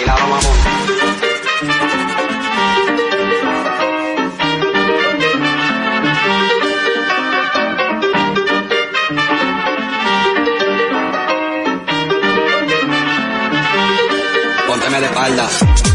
[0.00, 0.72] y la vamos a montar.
[14.66, 15.93] Pónteme de espalda.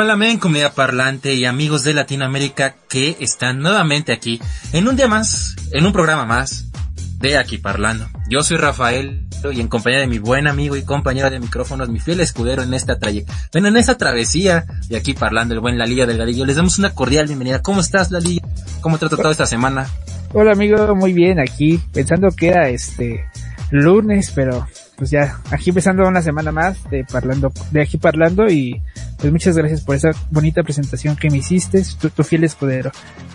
[0.00, 4.40] Malamen, comunidad parlante y amigos de Latinoamérica que están nuevamente aquí
[4.72, 6.70] en un día más, en un programa más
[7.18, 8.08] de Aquí Parlando.
[8.26, 12.00] Yo soy Rafael y en compañía de mi buen amigo y compañero de micrófonos, mi
[12.00, 16.06] fiel escudero en esta trayectoria, bueno, en esta travesía de Aquí Parlando, el buen Lalilla
[16.06, 16.46] Delgadillo.
[16.46, 17.60] Les damos una cordial bienvenida.
[17.60, 18.40] ¿Cómo estás, Lalilla?
[18.80, 19.86] ¿Cómo te ha tratado esta semana?
[20.32, 23.26] Hola amigo, muy bien aquí, pensando que era este
[23.70, 28.82] lunes, pero pues ya, aquí empezando una semana más de parlando, de aquí parlando y
[29.20, 32.90] pues muchas gracias por esa bonita presentación que me hiciste, tu, tu fiel escudero.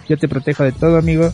[0.10, 1.32] Yo te protejo de todo amigo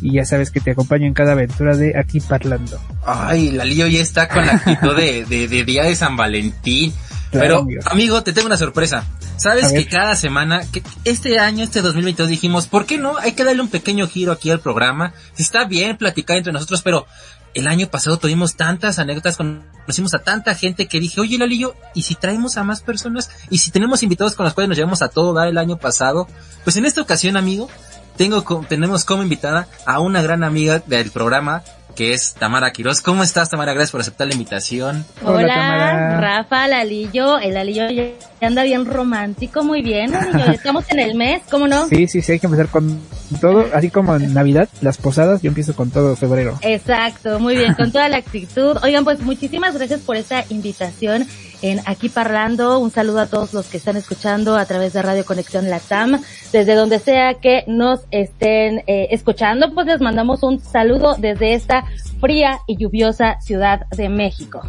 [0.00, 2.80] y ya sabes que te acompaño en cada aventura de aquí parlando.
[3.06, 6.92] Ay, Lalillo ya está con la actitud de, de, de día de San Valentín.
[7.30, 7.80] Pero, amigo.
[7.86, 9.04] amigo, te tengo una sorpresa.
[9.36, 13.16] Sabes que cada semana, que este año, este 2022 dijimos, ¿por qué no?
[13.16, 15.14] Hay que darle un pequeño giro aquí al programa.
[15.38, 17.06] Está bien platicar entre nosotros, pero
[17.54, 22.02] el año pasado tuvimos tantas anécdotas, conocimos a tanta gente que dije, oye Lalillo, ¿y
[22.02, 23.30] si traemos a más personas?
[23.50, 26.28] ¿Y si tenemos invitados con los cuales nos llevamos a todo dar el año pasado?
[26.64, 27.68] Pues en esta ocasión, amigo,
[28.16, 31.62] tengo, tenemos como invitada a una gran amiga del programa,
[31.94, 33.00] que es Tamara Quiroz.
[33.00, 33.72] ¿Cómo estás, Tamara?
[33.72, 35.04] Gracias por aceptar la invitación.
[35.24, 36.20] Hola, Hola.
[36.20, 37.38] Rafa, Lalillo.
[37.38, 40.12] El Lalillo ya anda bien romántico, muy bien.
[40.12, 41.88] Lalillo, estamos en el mes, ¿cómo no?
[41.88, 43.00] Sí, sí, sí, hay que empezar con
[43.40, 46.58] todo, así como en Navidad, las posadas, yo empiezo con todo febrero.
[46.62, 48.76] Exacto, muy bien, con toda la actitud.
[48.82, 51.26] Oigan, pues muchísimas gracias por esta invitación
[51.62, 52.78] en Aquí Parlando.
[52.78, 56.20] Un saludo a todos los que están escuchando a través de Radio Conexión Latam.
[56.52, 61.84] Desde donde sea que nos estén eh, escuchando, pues les mandamos un saludo desde esta
[62.20, 64.60] fría y lluviosa Ciudad de México.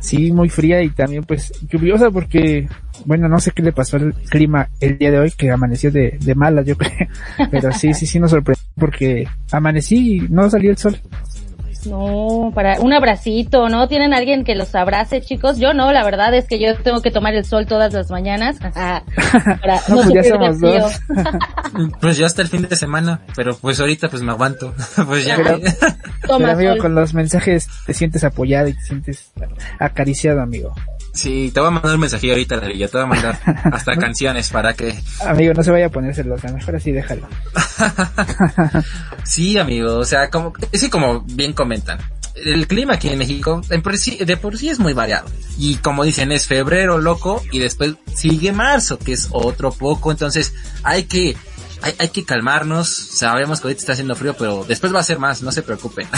[0.00, 2.68] Sí, muy fría y también pues lluviosa porque,
[3.04, 6.18] bueno, no sé qué le pasó al clima el día de hoy, que amaneció de,
[6.20, 7.08] de malas, yo creo.
[7.50, 10.98] Pero sí, sí, sí nos sorprendió porque amanecí y no salió el sol.
[11.86, 13.88] No, para un abracito, ¿no?
[13.88, 15.58] ¿Tienen alguien que los abrace, chicos?
[15.58, 18.58] Yo no, la verdad es que yo tengo que tomar el sol todas las mañanas.
[18.58, 19.02] para
[19.88, 21.00] No, pues ya somos dos.
[22.00, 24.74] Pues ya hasta el fin de semana, pero pues ahorita pues me aguanto.
[25.06, 25.36] pues ya.
[25.36, 25.58] Pero-
[26.26, 26.78] Toma Pero amigo, sol.
[26.78, 29.32] con los mensajes te sientes apoyado y te sientes
[29.78, 30.74] acariciado, amigo.
[31.14, 32.88] Sí, te voy a mandar un mensajillo ahorita, Lalillo.
[32.88, 33.40] Te voy a mandar
[33.72, 34.98] hasta canciones para que...
[35.26, 37.28] Amigo, no se vaya a poner celosa, mejor así déjalo.
[39.24, 41.98] Sí, amigo, o sea, como, es que como bien comentan,
[42.34, 45.26] el clima aquí en México en por sí- de por sí es muy variado.
[45.58, 50.10] Y como dicen, es febrero loco y después sigue marzo, que es otro poco.
[50.10, 51.36] Entonces hay que,
[51.82, 52.88] hay, hay que calmarnos.
[52.88, 56.08] Sabemos que ahorita está haciendo frío, pero después va a ser más, no se preocupen.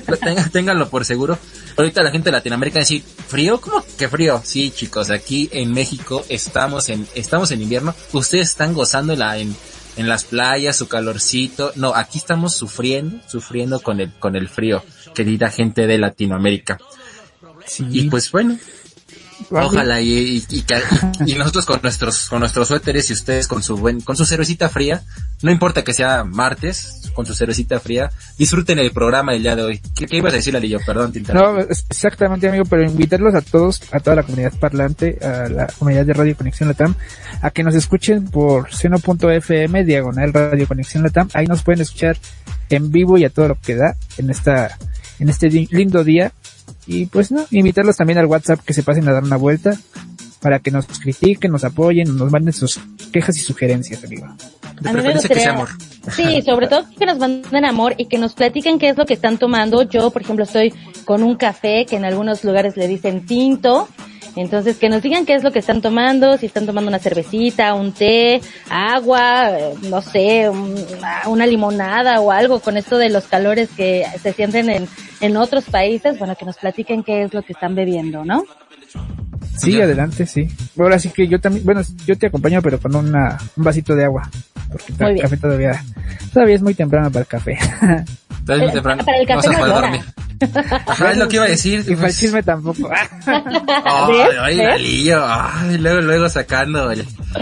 [0.52, 1.38] Ténganlo por seguro.
[1.76, 3.60] Ahorita la gente de Latinoamérica decir, ¿frío?
[3.60, 4.40] ¿Cómo que frío?
[4.44, 7.94] Sí, chicos, aquí en México estamos en, estamos en invierno.
[8.12, 9.56] Ustedes están gozándola en,
[9.96, 11.72] en las playas, su calorcito.
[11.76, 16.78] No, aquí estamos sufriendo, sufriendo con el, con el frío, querida gente de Latinoamérica.
[17.66, 18.58] Sí, Y pues bueno,
[19.50, 20.64] ojalá y, y, y
[21.26, 24.68] y- nosotros con nuestros, con nuestros suéteres y ustedes con su buen, con su cervecita
[24.68, 25.02] fría,
[25.42, 29.62] no importa que sea martes, con su cervecita fría, disfruten el programa del día de
[29.62, 29.80] hoy.
[29.94, 30.78] ¿Qué, qué ibas a decir, Alillo?
[30.84, 31.20] Perdón, te.
[31.32, 36.06] No, exactamente amigo, pero invitarlos a todos, a toda la comunidad parlante, a la comunidad
[36.06, 36.94] de Radio Conexión Latam,
[37.40, 42.16] a que nos escuchen por seno.fm, diagonal Radio Conexión Latam, ahí nos pueden escuchar
[42.70, 44.76] en vivo y a todo lo que da en esta,
[45.18, 46.32] en este lindo día.
[46.86, 49.78] Y pues no, invitarlos también al WhatsApp que se pasen a dar una vuelta
[50.44, 52.78] para que nos critiquen, nos apoyen, nos manden sus
[53.10, 54.26] quejas y sugerencias, amigo.
[54.78, 55.68] De A mí me preferencia que sea amor.
[56.14, 59.14] Sí, sobre todo que nos manden amor y que nos platiquen qué es lo que
[59.14, 59.84] están tomando.
[59.84, 60.74] Yo, por ejemplo, estoy
[61.06, 63.88] con un café que en algunos lugares le dicen tinto.
[64.36, 67.72] Entonces, que nos digan qué es lo que están tomando, si están tomando una cervecita,
[67.74, 70.74] un té, agua, eh, no sé, un-
[71.26, 74.88] una limonada o algo con esto de los calores que se sienten en,
[75.20, 76.18] en otros países.
[76.18, 78.42] Bueno, que nos platiquen qué es lo que están bebiendo, ¿no?
[79.56, 79.84] Sí, Ya.
[79.84, 80.48] adelante, sí.
[80.78, 84.04] Ahora sí que yo también, bueno, yo te acompaño, pero con una, un vasito de
[84.04, 84.28] agua.
[84.70, 85.22] Porque Muy el bien.
[85.22, 85.84] café todavía,
[86.32, 87.58] todavía es muy temprano para el café.
[87.60, 89.80] Entonces, muy Eh, temprano, para el no café no poder es hora.
[89.80, 90.04] dormir.
[90.86, 91.80] Ajá, es lo que iba a decir.
[91.80, 92.18] y para el pues.
[92.18, 92.90] chisme tampoco.
[93.26, 94.28] Ay, ¿Ves?
[94.40, 96.90] ay, ay, luego, luego sacando.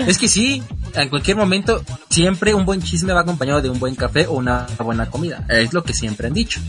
[0.07, 0.63] Es que sí,
[0.95, 4.67] en cualquier momento, siempre un buen chisme va acompañado de un buen café o una
[4.79, 5.45] buena comida.
[5.49, 6.61] Es lo que siempre han dicho.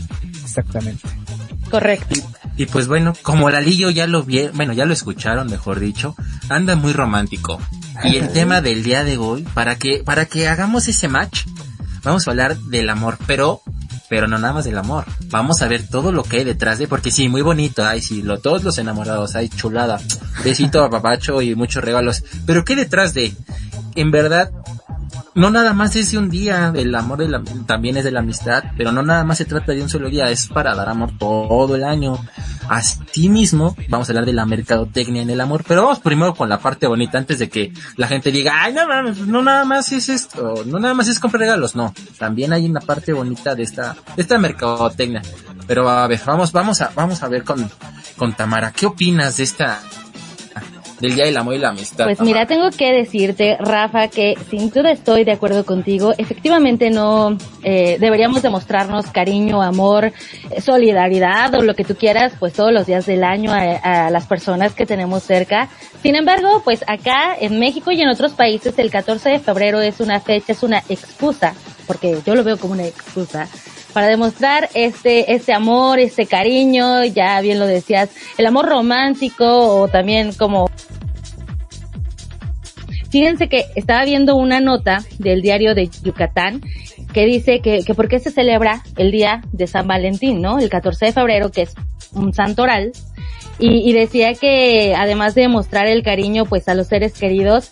[0.42, 1.02] Exactamente.
[1.70, 2.14] Correcto.
[2.56, 6.14] Y, pues bueno, como Lalillo ya lo vi, bueno, ya lo escucharon, mejor dicho,
[6.48, 7.60] anda muy romántico.
[8.04, 11.46] Y el tema del día de hoy, para que, para que hagamos ese match,
[12.04, 13.62] vamos a hablar del amor, pero,
[14.08, 15.04] pero no nada más del amor.
[15.30, 18.22] Vamos a ver todo lo que hay detrás de, porque sí, muy bonito, ay, sí,
[18.22, 20.00] lo, todos los enamorados, ay, chulada,
[20.44, 22.22] besito a papacho y muchos regalos.
[22.46, 23.34] Pero ¿qué detrás de?
[23.96, 24.50] En verdad,
[25.34, 28.20] no nada más es de un día, el amor de la- también es de la
[28.20, 31.10] amistad, pero no nada más se trata de un solo día, es para dar amor
[31.18, 32.18] todo el año.
[32.68, 36.48] Así mismo, vamos a hablar de la mercadotecnia en el amor, pero vamos primero con
[36.48, 39.92] la parte bonita antes de que la gente diga, ay, no mames, no nada más
[39.92, 43.64] es esto, no nada más es comprar regalos, no, también hay una parte bonita de
[43.64, 45.20] esta, de esta mercadotecnia.
[45.66, 47.70] Pero a ver, vamos, vamos a, vamos a ver con,
[48.16, 49.80] con Tamara, ¿qué opinas de esta,
[51.04, 52.04] del día del amor y la amistad?
[52.04, 56.14] Pues mira, tengo que decirte, Rafa, que sin duda estoy de acuerdo contigo.
[56.16, 62.54] Efectivamente no eh, deberíamos demostrarnos cariño, amor, eh, solidaridad o lo que tú quieras, pues
[62.54, 65.68] todos los días del año a, a las personas que tenemos cerca.
[66.02, 70.00] Sin embargo, pues acá en México y en otros países el 14 de febrero es
[70.00, 71.54] una fecha, es una excusa,
[71.86, 73.48] porque yo lo veo como una excusa
[73.94, 79.46] para demostrar este, este amor, este cariño, ya bien lo decías, el amor romántico
[79.80, 80.68] o también como
[83.14, 86.60] Fíjense que estaba viendo una nota del diario de Yucatán
[87.12, 90.58] que dice que, que por qué se celebra el día de San Valentín, ¿no?
[90.58, 91.76] El 14 de febrero, que es
[92.12, 92.90] un santoral.
[93.60, 97.70] Y, y decía que además de mostrar el cariño pues a los seres queridos,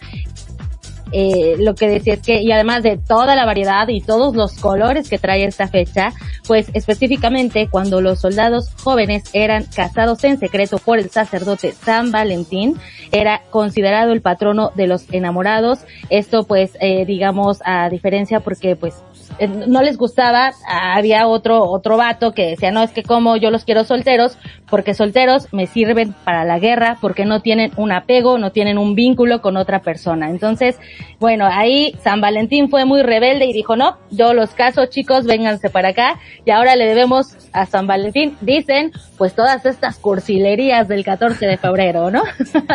[1.13, 4.55] eh, lo que decía es que, y además de toda la variedad y todos los
[4.55, 6.13] colores que trae esta fecha,
[6.47, 12.79] pues específicamente cuando los soldados jóvenes eran casados en secreto por el sacerdote San Valentín,
[13.13, 15.81] era considerado el patrono de los enamorados.
[16.09, 18.95] Esto pues, eh, digamos, a diferencia porque pues
[19.39, 23.51] eh, no les gustaba, había otro, otro vato que decía, no, es que como yo
[23.51, 24.39] los quiero solteros,
[24.69, 28.95] porque solteros me sirven para la guerra, porque no tienen un apego, no tienen un
[28.95, 30.31] vínculo con otra persona.
[30.31, 30.79] Entonces,
[31.19, 35.71] bueno, ahí San Valentín fue muy rebelde y dijo, no, yo los caso, chicos, vénganse
[35.71, 41.05] para acá, y ahora le debemos a San Valentín, dicen, pues todas estas cursilerías del
[41.05, 42.23] 14 de febrero, ¿no?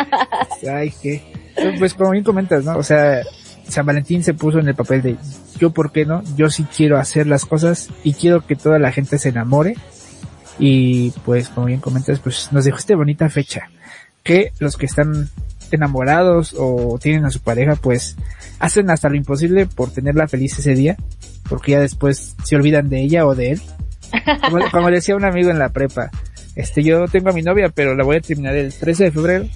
[0.71, 1.21] Ay, que.
[1.79, 2.77] Pues como bien comentas, ¿no?
[2.77, 3.21] O sea,
[3.69, 5.17] San Valentín se puso en el papel de
[5.57, 6.23] yo, ¿por qué no?
[6.35, 9.75] Yo sí quiero hacer las cosas y quiero que toda la gente se enamore.
[10.59, 13.69] Y pues, como bien comentas, pues nos dejó esta bonita fecha.
[14.23, 15.29] Que los que están
[15.71, 18.15] enamorados o tienen a su pareja, pues
[18.59, 20.95] hacen hasta lo imposible por tenerla feliz ese día.
[21.49, 23.61] Porque ya después se olvidan de ella o de él.
[24.71, 26.09] Como, decía un amigo en la prepa,
[26.55, 29.47] este, yo tengo a mi novia, pero la voy a terminar el 13 de febrero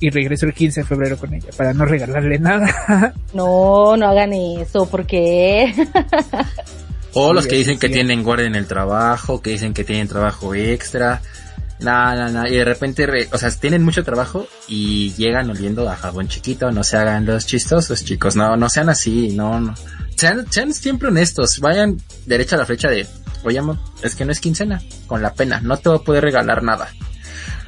[0.00, 3.14] y regreso el 15 de febrero con ella para no regalarle nada.
[3.34, 5.72] No, no hagan eso, porque
[7.12, 7.92] O los que dicen que sí.
[7.94, 11.20] tienen guardia en el trabajo, que dicen que tienen trabajo extra.
[11.80, 12.46] No, no, no.
[12.48, 16.70] Y de repente, re- o sea, tienen mucho trabajo y llegan oliendo a jabón chiquito.
[16.72, 18.34] No se hagan los chistosos, chicos.
[18.36, 19.30] No, no sean así.
[19.36, 19.74] No, no.
[20.16, 21.60] Sean, sean siempre honestos.
[21.60, 21.96] Vayan
[22.26, 23.06] derecha a la flecha de,
[23.44, 24.82] oye, amor, es que no es quincena.
[25.06, 25.60] Con la pena.
[25.60, 26.88] No te voy a poder regalar nada.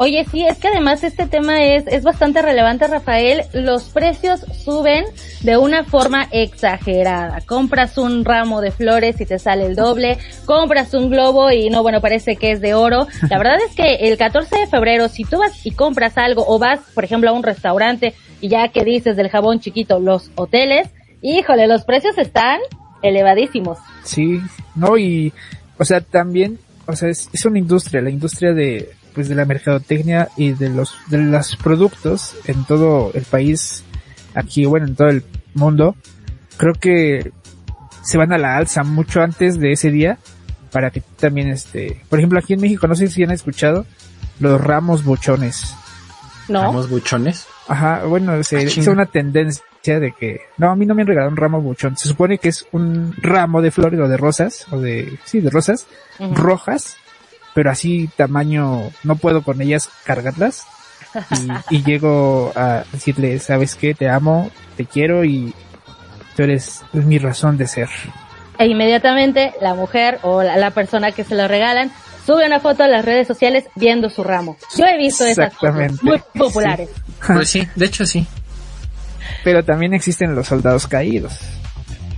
[0.02, 3.42] Oye, sí, es que además este tema es, es bastante relevante, Rafael.
[3.52, 5.04] Los precios suben
[5.42, 7.42] de una forma exagerada.
[7.42, 10.16] Compras un ramo de flores y te sale el doble.
[10.46, 13.08] Compras un globo y no, bueno, parece que es de oro.
[13.28, 16.58] La verdad es que el 14 de febrero, si tú vas y compras algo o
[16.58, 20.88] vas, por ejemplo, a un restaurante y ya que dices del jabón chiquito, los hoteles,
[21.20, 22.58] híjole, los precios están
[23.02, 23.76] elevadísimos.
[24.02, 24.40] sí,
[24.74, 25.30] no, y,
[25.76, 29.44] o sea, también, o sea, es, es una industria, la industria de, pues de la
[29.44, 33.84] mercadotecnia y de los, de los productos en todo el país,
[34.34, 35.24] aquí, bueno, en todo el
[35.54, 35.94] mundo,
[36.56, 37.32] creo que
[38.02, 40.18] se van a la alza mucho antes de ese día
[40.72, 43.86] para que también este, por ejemplo aquí en México, no sé si han escuchado
[44.38, 45.74] los ramos bochones.
[46.48, 46.62] ¿No?
[46.62, 47.46] Vamos buchones.
[47.68, 51.08] Ajá, bueno, se Ah, hizo una tendencia de que, no, a mí no me han
[51.08, 51.96] regalado un ramo buchón.
[51.96, 55.50] Se supone que es un ramo de flores o de rosas, o de, sí, de
[55.50, 55.86] rosas
[56.34, 56.96] rojas,
[57.54, 60.64] pero así tamaño, no puedo con ellas cargarlas.
[61.70, 65.54] Y, y llego a decirle, sabes qué, te amo, te quiero y
[66.36, 67.88] tú eres mi razón de ser.
[68.58, 71.90] E inmediatamente la mujer o la, la persona que se lo regalan
[72.26, 74.56] sube una foto a las redes sociales viendo su ramo.
[74.76, 76.04] Yo he visto esas fotos Exactamente.
[76.04, 76.90] muy populares.
[77.26, 78.26] Pues sí, de hecho sí.
[79.42, 81.38] Pero también existen los soldados caídos.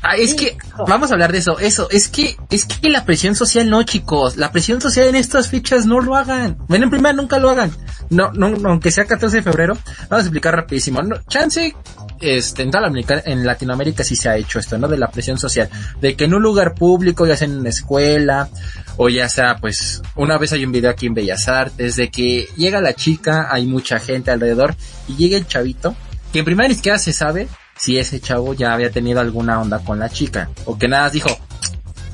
[0.03, 3.37] Ah, es que, vamos a hablar de eso, eso, es que, es que la presión
[3.37, 6.59] social no, chicos, la presión social en estas fechas no lo hagan.
[6.69, 7.71] Ven, en primera nunca lo hagan.
[8.11, 9.79] No, no, aunque sea 14 de febrero,
[10.11, 11.01] vamos a explicar rapidísimo.
[11.03, 11.75] No, chance,
[12.21, 14.89] este, en, toda Latinoamérica, en Latinoamérica sí se ha hecho esto, ¿no?
[14.89, 15.71] De la presión social.
[16.01, 18.49] De que en un lugar público, ya sea en una escuela,
[18.97, 22.49] o ya sea, pues, una vez hay un video aquí en Bellas Artes, de que
[22.57, 24.75] llega la chica, hay mucha gente alrededor,
[25.07, 25.95] y llega el chavito,
[26.33, 29.79] que en primera ni siquiera se sabe si ese chavo ya había tenido alguna onda
[29.81, 31.31] con la chica, o que nada dijo,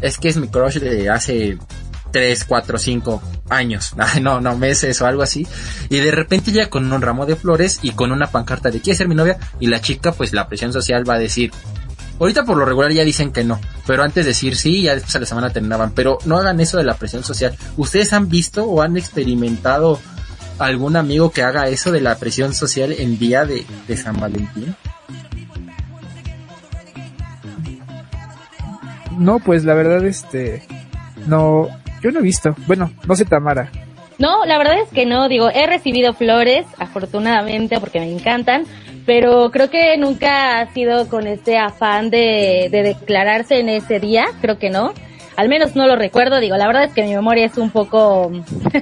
[0.01, 1.59] es que es mi crush de hace
[2.13, 5.47] 3, 4, 5 años, no, no, meses o algo así,
[5.89, 8.99] y de repente llega con un ramo de flores y con una pancarta de ¿quieres
[8.99, 9.39] ser mi novia?
[9.61, 11.53] Y la chica, pues la presión social va a decir,
[12.19, 15.17] ahorita por lo regular ya dicen que no, pero antes de decir sí, ya después
[15.17, 17.57] a la semana terminaban, pero no hagan eso de la presión social.
[17.77, 20.01] ¿Ustedes han visto o han experimentado
[20.59, 24.75] algún amigo que haga eso de la presión social en día de, de San Valentín?
[29.19, 30.63] No, pues la verdad, este,
[31.27, 31.69] no,
[32.03, 32.55] yo no he visto.
[32.67, 33.71] Bueno, no sé Tamara.
[34.19, 38.65] No, la verdad es que no, digo, he recibido flores, afortunadamente, porque me encantan,
[39.07, 44.27] pero creo que nunca ha sido con este afán de, de declararse en ese día,
[44.41, 44.93] creo que no.
[45.37, 48.31] Al menos no lo recuerdo, digo, la verdad es que mi memoria es un poco,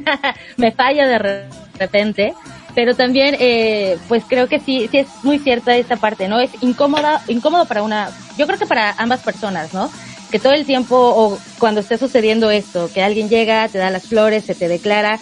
[0.56, 1.46] me falla de
[1.78, 2.32] repente,
[2.74, 6.40] pero también, eh, pues creo que sí, sí es muy cierta esta parte, ¿no?
[6.40, 9.90] Es incómoda, incómodo para una, yo creo que para ambas personas, ¿no?
[10.30, 14.04] Que todo el tiempo o cuando esté sucediendo esto, que alguien llega, te da las
[14.04, 15.20] flores, se te declara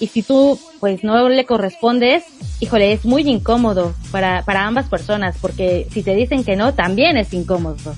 [0.00, 2.24] y si tú pues no le correspondes,
[2.60, 7.16] híjole, es muy incómodo para, para ambas personas porque si te dicen que no, también
[7.16, 7.94] es incómodo.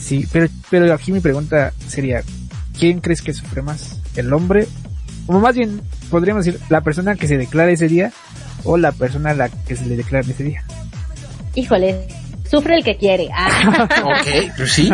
[0.00, 2.22] Sí, pero, pero aquí mi pregunta sería,
[2.78, 4.00] ¿quién crees que sufre más?
[4.14, 4.68] ¿El hombre?
[5.26, 5.80] O más bien,
[6.10, 8.12] podríamos decir, la persona que se declara ese día
[8.62, 10.64] o la persona a la que se le declara ese día.
[11.54, 12.06] Híjole,
[12.48, 13.28] sufre el que quiere.
[13.34, 13.88] Ah.
[14.04, 14.90] ok, pues sí.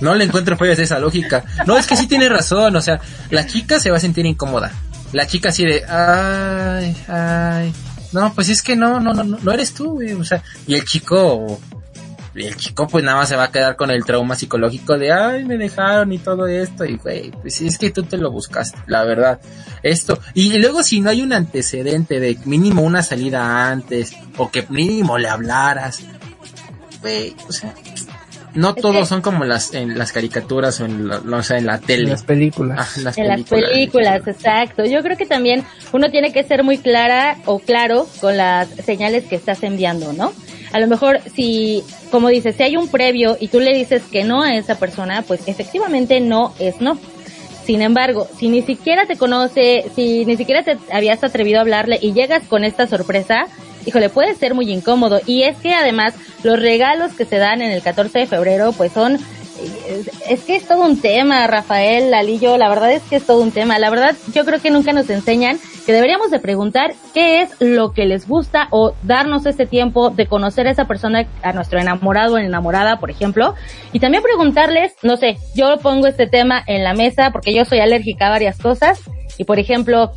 [0.00, 1.44] No le encuentro fallas a esa lógica.
[1.66, 2.74] No, es que sí tiene razón.
[2.76, 4.72] O sea, la chica se va a sentir incómoda.
[5.12, 7.72] La chica así de, ay, ay.
[8.12, 10.12] No, pues es que no, no, no, no eres tú, güey.
[10.12, 11.58] O sea, y el chico,
[12.34, 15.44] el chico pues nada más se va a quedar con el trauma psicológico de, ay,
[15.44, 16.84] me dejaron y todo esto.
[16.84, 19.40] Y güey, pues es que tú te lo buscaste, la verdad.
[19.82, 20.18] Esto.
[20.34, 25.18] Y luego si no hay un antecedente de mínimo una salida antes, o que mínimo
[25.18, 26.02] le hablaras,
[27.00, 27.74] güey, o sea,
[28.54, 31.78] no todos son como las en las caricaturas o en la, o sea, en la
[31.78, 32.04] tele.
[32.04, 32.78] En las películas.
[32.80, 33.62] Ah, en las en películas.
[33.62, 34.84] las películas, exacto.
[34.84, 39.24] Yo creo que también uno tiene que ser muy clara o claro con las señales
[39.24, 40.32] que estás enviando, ¿no?
[40.72, 44.24] A lo mejor si, como dices, si hay un previo y tú le dices que
[44.24, 46.98] no a esa persona, pues efectivamente no es no.
[47.64, 51.98] Sin embargo, si ni siquiera te conoce, si ni siquiera te habías atrevido a hablarle
[52.00, 53.46] y llegas con esta sorpresa,
[53.86, 55.20] híjole, puede ser muy incómodo.
[55.26, 58.92] Y es que además los regalos que se dan en el 14 de febrero, pues
[58.92, 59.18] son,
[60.28, 63.50] es que es todo un tema, Rafael, Lalillo, la verdad es que es todo un
[63.50, 63.78] tema.
[63.78, 67.92] La verdad, yo creo que nunca nos enseñan que deberíamos de preguntar qué es lo
[67.92, 72.34] que les gusta o darnos ese tiempo de conocer a esa persona, a nuestro enamorado
[72.34, 73.54] o enamorada, por ejemplo.
[73.92, 77.80] Y también preguntarles, no sé, yo pongo este tema en la mesa porque yo soy
[77.80, 79.00] alérgica a varias cosas.
[79.38, 80.12] Y por ejemplo,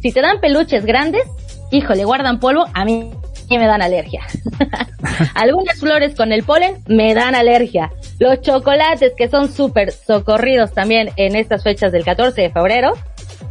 [0.00, 1.24] si te dan peluches grandes,
[1.70, 3.10] híjole, guardan polvo, a mí
[3.50, 4.22] me dan alergia.
[5.34, 7.92] Algunas flores con el polen me dan alergia.
[8.18, 12.92] Los chocolates que son súper socorridos también en estas fechas del 14 de febrero,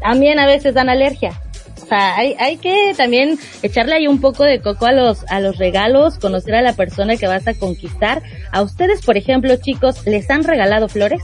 [0.01, 1.31] también a veces dan alergia.
[1.81, 5.39] O sea, hay, hay que también echarle ahí un poco de coco a los, a
[5.39, 8.23] los regalos, conocer a la persona que vas a conquistar.
[8.51, 11.21] A ustedes, por ejemplo, chicos, ¿les han regalado flores?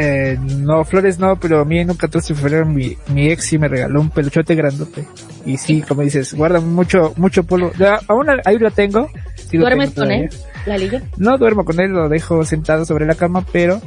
[0.00, 3.46] Eh, no, flores no, pero a mí en un 14 de febrero mi, mi ex
[3.46, 5.06] sí me regaló un peluchote grandote.
[5.44, 7.72] Y sí, como dices, guarda mucho, mucho polvo.
[7.78, 9.08] Ya, aún ahí lo tengo.
[9.48, 10.30] Sí lo ¿Duermes tengo con él.
[10.66, 11.00] Lalillo?
[11.16, 13.80] No duermo con él, lo dejo sentado sobre la cama, pero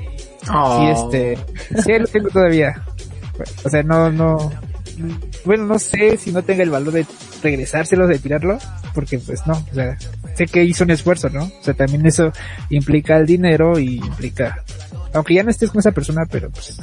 [0.51, 0.80] Oh.
[1.12, 2.82] sí, este, sí lo tengo todavía.
[3.63, 4.51] O sea, no, no,
[5.46, 7.06] bueno, no sé si no tenga el valor de
[7.44, 8.58] regresárselo, de tirarlo,
[8.94, 9.98] porque pues no, o sea,
[10.36, 11.44] sé que hizo un esfuerzo, ¿no?
[11.44, 12.32] O sea, también eso
[12.70, 14.63] implica el dinero y implica,
[15.13, 16.77] aunque ya no estés con esa persona, pero pues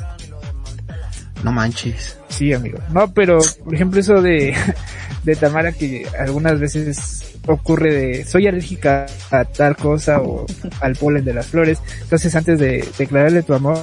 [1.42, 2.18] No manches.
[2.28, 2.78] Sí, amigo.
[2.92, 4.54] No, pero, por ejemplo, eso de,
[5.24, 10.46] de Tamara que algunas veces ocurre de soy alérgica a tal cosa o
[10.80, 11.80] al polen de las flores.
[12.02, 13.78] Entonces, antes de declararle tu amor,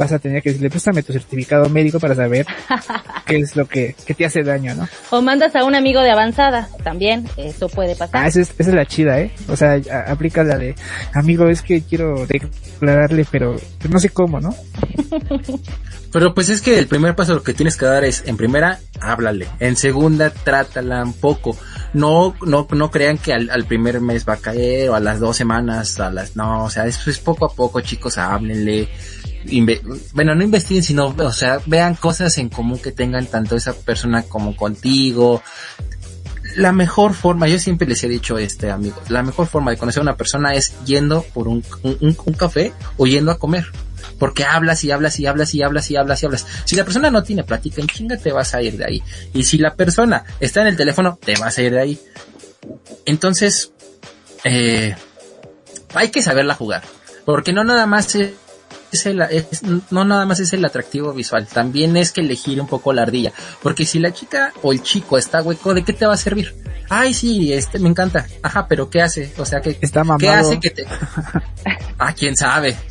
[0.00, 2.46] vas a tener que decirle, préstame tu certificado médico para saber
[3.26, 4.88] qué es lo que, que te hace daño, ¿no?
[5.10, 8.26] O mandas a un amigo de avanzada, también, eso puede Ah, pasar.
[8.26, 9.30] esa es, esa es la chida, ¿eh?
[9.48, 10.74] O sea, a- aplica la de,
[11.14, 13.56] amigo, es que quiero declararle, pero
[13.88, 14.54] no sé cómo, ¿no?
[16.12, 18.80] Pero pues es que el primer paso lo que tienes que dar es, en primera,
[19.00, 19.46] háblale.
[19.60, 21.56] En segunda, trátala un poco.
[21.92, 25.20] No, no, no crean que al, al primer mes va a caer o a las
[25.20, 28.88] dos semanas, a las, no, o sea, es, es poco a poco, chicos, háblenle.
[30.12, 34.22] Bueno, no investiguen, sino, o sea, vean cosas en común que tengan tanto esa persona
[34.22, 35.42] como contigo.
[36.56, 40.00] la mejor forma, yo siempre les he dicho este amigo, la mejor forma de conocer
[40.00, 43.66] a una persona es yendo por un- un café o yendo a comer.
[44.18, 46.46] Porque hablas y hablas y hablas y hablas y hablas y hablas.
[46.64, 49.02] Si la persona no tiene plática, en chinga te vas a ir de ahí.
[49.32, 52.00] Y si la persona está en el teléfono, te vas a ir de ahí.
[53.06, 53.72] Entonces,
[54.44, 54.94] eh,
[55.94, 56.82] hay que saberla jugar.
[57.24, 58.16] Porque no nada más
[58.92, 62.66] es, el, es- no nada más es el atractivo visual, también es que elegir un
[62.66, 63.32] poco la ardilla.
[63.62, 66.54] Porque si la chica o el chico está hueco, ¿de qué te va a servir?
[66.88, 68.26] Ay, sí, este me encanta.
[68.42, 69.32] Ajá, pero ¿qué hace?
[69.38, 70.86] O sea, ¿qué, Está ¿qué hace que te...
[71.98, 72.76] Ah, quién sabe.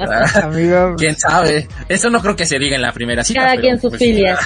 [0.00, 1.68] Ah, Amigo, quién sabe.
[1.88, 3.40] Eso no creo que se diga en la primera cita.
[3.44, 4.40] Cada quien sus pues, filias.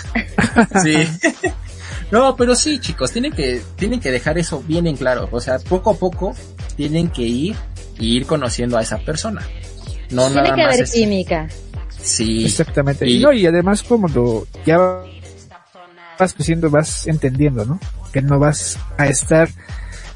[0.82, 0.96] Sí.
[2.10, 5.28] No, pero sí, chicos, tienen que, tienen que dejar eso bien en claro.
[5.32, 6.34] O sea, poco a poco
[6.76, 7.56] tienen que ir
[7.98, 9.42] y ir conociendo a esa persona.
[10.10, 10.72] No Tiene nada que más.
[10.74, 11.48] haber es- química.
[12.00, 12.44] Sí.
[12.44, 13.08] exactamente.
[13.08, 14.78] Y- No, y además como lo, ya
[16.18, 17.80] vas creciendo, vas entendiendo, ¿no?
[18.12, 19.48] Que no vas a estar,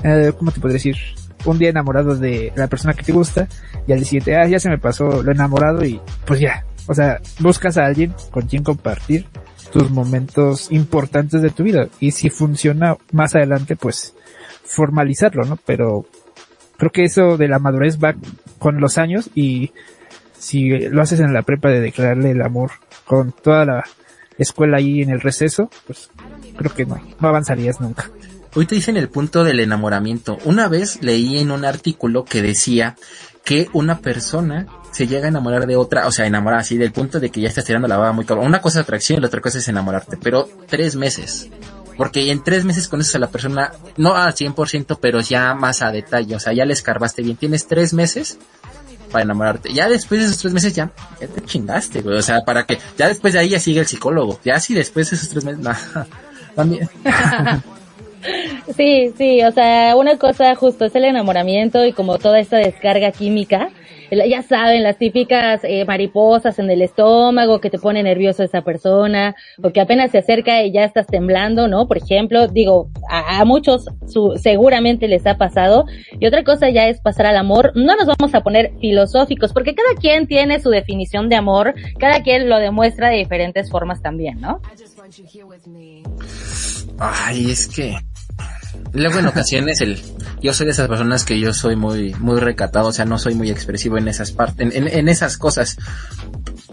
[0.05, 0.97] eh, ¿cómo te podría decir?
[1.45, 3.49] Un día enamorado de la persona que te gusta
[3.87, 6.65] y al siguiente, ah, ya se me pasó lo enamorado y pues ya.
[6.87, 9.27] O sea, buscas a alguien con quien compartir
[9.73, 14.15] tus momentos importantes de tu vida y si funciona más adelante, pues
[14.65, 15.57] formalizarlo, ¿no?
[15.65, 16.07] Pero
[16.81, 18.15] creo que eso de la madurez va
[18.59, 19.73] con los años y
[20.39, 22.71] si lo haces en la prepa de declararle el amor
[23.05, 23.85] con toda la
[24.39, 26.11] escuela ahí en el receso, pues
[26.57, 28.11] creo que no, no avanzarías nunca.
[28.55, 30.39] Hoy te dicen el punto del enamoramiento.
[30.47, 32.97] Una vez leí en un artículo que decía
[33.45, 37.21] que una persona se llega a enamorar de otra, o sea, enamorar así del punto
[37.21, 38.47] de que ya estás tirando la baba muy cabrón.
[38.47, 41.51] Una cosa es atracción y la otra cosa es enamorarte, pero tres meses.
[42.01, 45.93] Porque en tres meses conoces a la persona, no al 100%, pero ya más a
[45.93, 47.37] detalle, o sea, ya le escarbaste bien.
[47.37, 48.39] Tienes tres meses
[49.13, 49.71] para enamorarte.
[49.75, 52.17] Ya después de esos tres meses ya, te chingaste, güey.
[52.17, 54.41] O sea, para que, ya después de ahí ya sigue el psicólogo.
[54.43, 55.61] Ya si después de esos tres meses,
[56.55, 56.89] también.
[58.77, 63.13] Sí, sí, o sea, una cosa justo es el enamoramiento y como toda esta descarga
[63.13, 63.71] química.
[64.11, 69.35] Ya saben, las típicas eh, mariposas en el estómago que te pone nervioso esa persona,
[69.63, 71.87] o que apenas se acerca y ya estás temblando, ¿no?
[71.87, 75.85] Por ejemplo, digo, a, a muchos su- seguramente les ha pasado.
[76.19, 77.73] Y otra cosa ya es pasar al amor.
[77.75, 82.23] No nos vamos a poner filosóficos, porque cada quien tiene su definición de amor, cada
[82.23, 84.61] quien lo demuestra de diferentes formas también, ¿no?
[86.99, 87.97] Ay, es que
[88.93, 90.01] luego en ocasiones el
[90.43, 93.35] yo soy de esas personas que yo soy muy muy recatado, o sea, no soy
[93.35, 95.77] muy expresivo en esas partes, en, en, en esas cosas.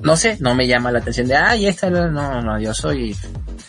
[0.01, 3.15] No sé, no me llama la atención de, ay, esta no, no, no, yo soy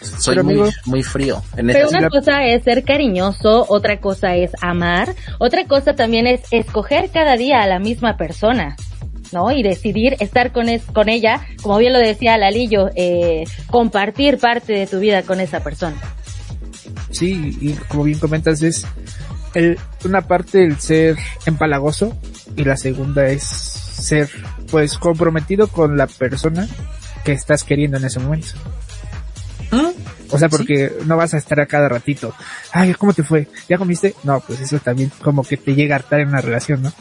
[0.01, 4.37] soy Pero, muy amigo, muy frío en Pero una cosa es ser cariñoso, otra cosa
[4.37, 8.77] es amar, otra cosa también es escoger cada día a la misma persona.
[9.33, 9.51] ¿no?
[9.51, 14.73] Y decidir estar con, es, con ella, como bien lo decía Lalillo, eh, compartir parte
[14.73, 15.97] de tu vida con esa persona.
[17.11, 18.87] Sí, y como bien comentas es
[19.55, 21.17] el, una parte el ser
[21.47, 22.17] empalagoso
[22.57, 24.29] y la segunda es ser
[24.71, 26.69] pues comprometido con la persona
[27.25, 28.49] que estás queriendo en ese momento.
[29.71, 29.89] ¿Mm?
[30.31, 32.35] O sea, porque no vas a estar a cada ratito.
[32.73, 33.49] Ay, ¿cómo te fue?
[33.69, 34.15] ¿Ya comiste?
[34.25, 36.93] No, pues eso también como que te llega a hartar en una relación, ¿no?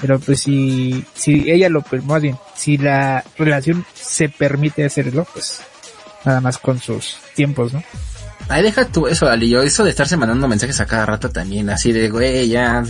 [0.00, 5.26] Pero pues si, si ella lo, per- más bien, si la relación se permite hacerlo,
[5.32, 5.60] pues
[6.24, 7.82] nada más con sus tiempos, ¿no?
[8.52, 11.70] Ay, deja tú eso, Ali, yo eso de estarse mandando mensajes a cada rato también,
[11.70, 12.82] así de, güey, ya,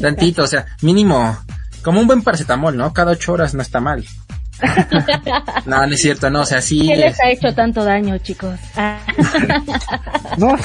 [0.00, 1.38] tantito, o sea, mínimo,
[1.82, 2.92] como un buen paracetamol, ¿no?
[2.92, 4.04] Cada ocho horas no está mal.
[5.66, 6.80] no, no es cierto, no, o sea, sí.
[6.88, 8.58] ¿Qué les ha hecho tanto daño, chicos?
[8.74, 8.98] Ah,
[10.38, 10.56] No,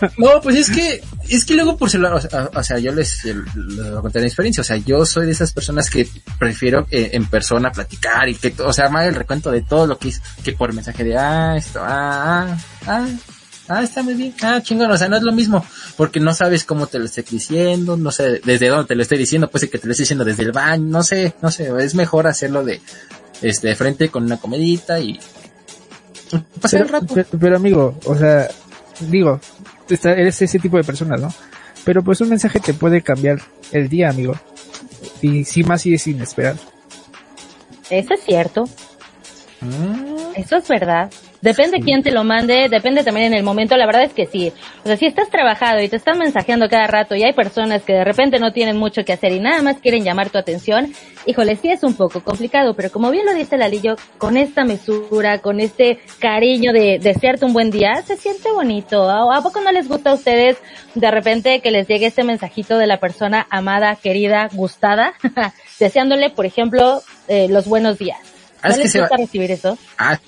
[0.18, 3.24] No, pues es que, es que luego por celular, o sea, o sea, yo les,
[3.24, 6.86] les voy a contar mi experiencia, o sea, yo soy de esas personas que prefiero
[6.90, 10.08] eh, en persona platicar y que, o sea, más el recuento de todo lo que
[10.08, 13.06] hice, que por mensaje de, ah, esto, ah, ah, ah,
[13.68, 15.64] ah, está muy bien, ah, chingón, o sea, no es lo mismo,
[15.96, 19.18] porque no sabes cómo te lo estoy diciendo, no sé desde dónde te lo estoy
[19.18, 21.94] diciendo, pues que te lo estoy diciendo desde el baño, no sé, no sé, es
[21.94, 22.80] mejor hacerlo de,
[23.42, 25.18] este, de frente con una comedita y
[26.60, 27.14] pasar el rato.
[27.14, 28.48] pero- pero, amigo, o sea,
[29.00, 29.40] digo,
[29.88, 31.32] está- eres ese tipo de persona, ¿no?
[31.84, 33.38] Pero pues un mensaje te puede cambiar
[33.72, 34.34] el día, amigo.
[35.20, 36.58] Y si más si es inesperado.
[37.90, 38.64] Eso es cierto,
[39.60, 40.32] Mm.
[40.36, 41.10] eso es verdad.
[41.44, 44.50] Depende quién te lo mande, depende también en el momento, la verdad es que sí.
[44.82, 47.92] O sea, si estás trabajado y te están mensajeando cada rato y hay personas que
[47.92, 50.90] de repente no tienen mucho que hacer y nada más quieren llamar tu atención,
[51.26, 55.40] híjole, sí es un poco complicado, pero como bien lo dice Lalillo, con esta mesura,
[55.42, 59.10] con este cariño de desearte un buen día, se siente bonito.
[59.10, 60.56] ¿A, poco no les gusta a ustedes
[60.94, 65.12] de repente que les llegue este mensajito de la persona amada, querida, gustada,
[65.78, 68.18] deseándole, por ejemplo, eh, los buenos días?
[68.62, 69.76] Ah, ¿No es que les se va- gusta recibir eso?
[69.98, 70.18] Ah,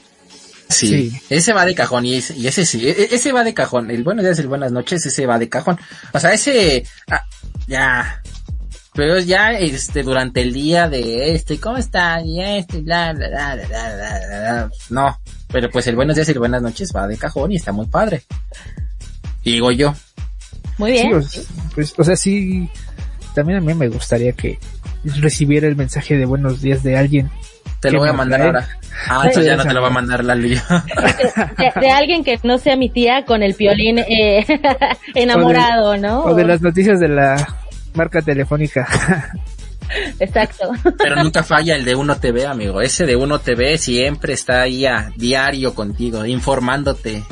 [0.69, 3.91] Sí, ese va de cajón y ese, sí, e, e, ese va de cajón.
[3.91, 5.79] El buenos días, el buenas noches, ese va de cajón.
[6.13, 7.25] O sea, ese, ah,
[7.67, 8.23] ya.
[8.95, 12.21] Pero ya, este, durante el día de este, ¿cómo está?
[12.23, 14.71] Y este, bla, bla, bla, bla, bla, bla, bla.
[14.91, 17.73] No, pero pues el buenos días y el buenas noches va de cajón y está
[17.73, 18.23] muy padre.
[19.45, 19.95] Digo yo.
[20.79, 21.23] Muy bien.
[21.23, 22.69] Sí, pues, o sea, sí,
[23.35, 24.59] también a mí me gustaría que
[25.05, 27.31] recibiera el mensaje de buenos días de alguien
[27.81, 28.49] te ¿Qué lo voy a mandar trae?
[28.49, 28.69] ahora.
[29.09, 30.35] Ah, entonces ya no te lo va a mandar la.
[30.37, 30.61] De,
[31.81, 34.45] de alguien que no sea mi tía con el piolín eh,
[35.15, 36.25] enamorado, ¿no?
[36.25, 37.47] O de las noticias de la
[37.95, 38.87] marca telefónica.
[40.19, 40.71] Exacto.
[40.99, 42.81] Pero nunca falla el de Uno TV, amigo.
[42.81, 47.23] Ese de Uno TV siempre está ahí a diario contigo, informándote.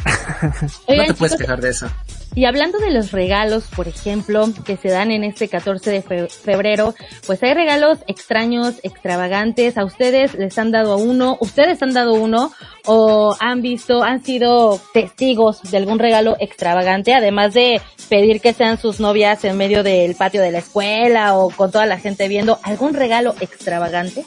[0.88, 1.88] No te puedes chicos, quejar de eso.
[2.36, 6.28] Y hablando de los regalos, por ejemplo, que se dan en este 14 de fe-
[6.28, 6.92] febrero,
[7.26, 9.78] pues hay regalos extraños, extravagantes.
[9.78, 11.36] ¿A ustedes les han dado uno?
[11.40, 12.52] ¿Ustedes han dado uno?
[12.86, 17.14] ¿O han visto, han sido testigos de algún regalo extravagante?
[17.14, 21.50] Además de pedir que sean sus novias en medio del patio de la escuela o
[21.50, 24.24] con toda la gente viendo, ¿algún regalo extravagante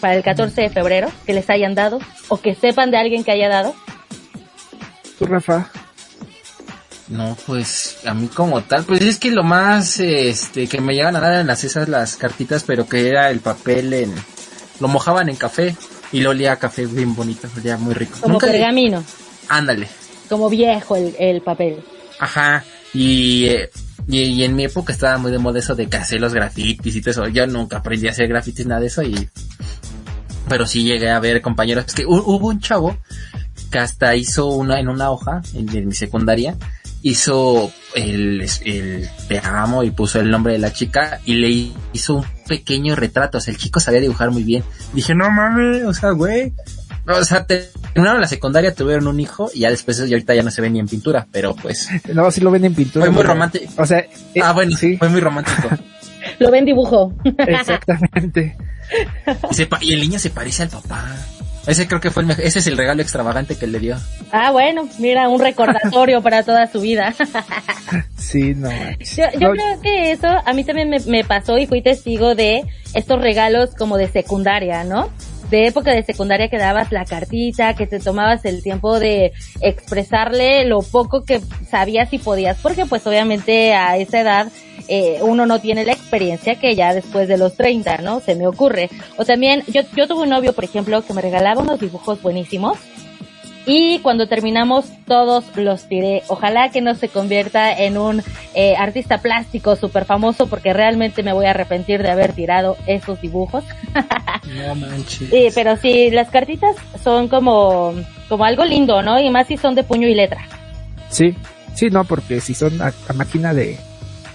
[0.00, 1.98] para el 14 de febrero que les hayan dado?
[2.28, 3.74] ¿O que sepan de alguien que haya dado?
[5.18, 5.68] Tú, Rafa.
[7.10, 11.16] No, pues a mí como tal, pues es que lo más este que me llegan
[11.16, 14.14] a dar en las esas las cartitas, pero que era el papel en
[14.78, 15.76] lo mojaban en café
[16.12, 18.16] y lo olía a café bien bonito, olía muy rico.
[18.20, 19.02] Como Nunca- pergamino,
[19.48, 19.88] Ándale.
[20.28, 21.82] como viejo el, el papel.
[22.20, 22.64] Ajá.
[22.94, 23.70] Y, eh,
[24.08, 26.94] y y en mi época estaba muy de moda eso de que hacer los grafitis
[26.94, 27.28] y todo eso.
[27.28, 29.28] Yo nunca aprendí a hacer grafitis nada de eso y
[30.48, 32.96] pero sí llegué a ver compañeros es que hu- hubo un chavo
[33.70, 36.56] que hasta hizo una en una hoja en, en mi secundaria
[37.02, 42.16] hizo el, el te amo y puso el nombre de la chica y le hizo
[42.16, 44.62] un pequeño retrato, o sea, el chico sabía dibujar muy bien.
[44.92, 46.52] Dije, no mames, o sea, güey.
[47.08, 50.50] O sea, terminaron la secundaria, tuvieron un hijo y ya después y ahorita ya no
[50.50, 53.06] se ve ni en pintura, pero pues No, sí lo ven en pintura.
[53.06, 53.64] Fue muy romántico.
[53.78, 54.10] O sea, eh,
[54.42, 55.68] Ah, bueno, sí, fue muy romántico.
[56.38, 57.14] Lo ven dibujo.
[57.38, 58.56] exactamente.
[59.50, 61.06] Y, se pa- y el niño se parece al papá.
[61.66, 62.44] Ese creo que fue el mejor.
[62.44, 63.96] Ese es el regalo extravagante que le dio.
[64.32, 67.14] Ah, bueno, mira, un recordatorio para toda su vida.
[68.16, 68.70] Sí, no.
[68.70, 72.36] Yo, yo No, creo que eso a mí también me, me pasó y fui testigo
[72.36, 72.62] de
[72.94, 75.10] estos regalos como de secundaria, ¿no?
[75.50, 80.64] De época de secundaria que dabas la cartita, que te tomabas el tiempo de expresarle
[80.64, 84.48] lo poco que sabías y podías, porque pues obviamente a esa edad
[84.88, 88.20] eh, uno no tiene la experiencia que ya después de los 30, ¿no?
[88.20, 88.90] Se me ocurre.
[89.16, 92.78] O también, yo, yo tuve un novio, por ejemplo, que me regalaba unos dibujos buenísimos
[93.66, 96.22] y cuando terminamos todos los tiré.
[96.28, 98.22] Ojalá que no se convierta en un
[98.54, 103.20] eh, artista plástico súper famoso porque realmente me voy a arrepentir de haber tirado esos
[103.20, 103.64] dibujos.
[104.50, 105.28] No manches.
[105.30, 107.94] Sí, pero sí, las cartitas son como,
[108.28, 109.20] como algo lindo, ¿no?
[109.20, 110.40] Y más si son de puño y letra.
[111.08, 111.36] Sí,
[111.74, 113.89] sí, no, porque si son a, a máquina de, de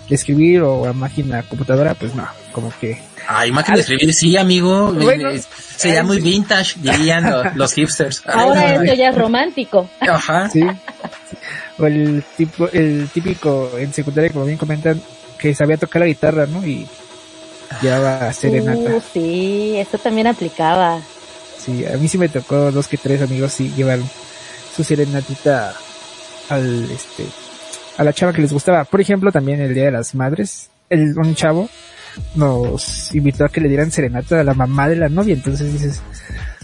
[0.09, 3.01] escribir o a máquina computadora, pues no, como que...
[3.27, 4.91] Ay, máquina de escribir, sí, amigo.
[4.93, 5.29] Bueno.
[5.75, 8.21] Sería muy vintage, dirían lo- los hipsters.
[8.27, 9.89] Ahora esto ya es romántico.
[9.99, 10.47] Ajá.
[10.49, 10.61] Sí.
[11.79, 15.01] O el tipo, el típico en secundaria, como bien comentan,
[15.39, 16.65] que sabía tocar la guitarra, ¿no?
[16.65, 16.87] Y
[17.81, 18.79] llevaba serenata.
[18.79, 21.01] Uh, sí, eso también aplicaba.
[21.57, 24.07] Sí, a mí sí me tocó dos que tres amigos sí llevaron
[24.75, 25.73] su serenatita
[26.49, 27.25] al este
[27.97, 28.83] a la chava que les gustaba.
[28.85, 31.69] Por ejemplo, también el Día de las Madres, el un chavo
[32.35, 36.01] nos invitó a que le dieran serenata a la mamá de la novia, entonces dices,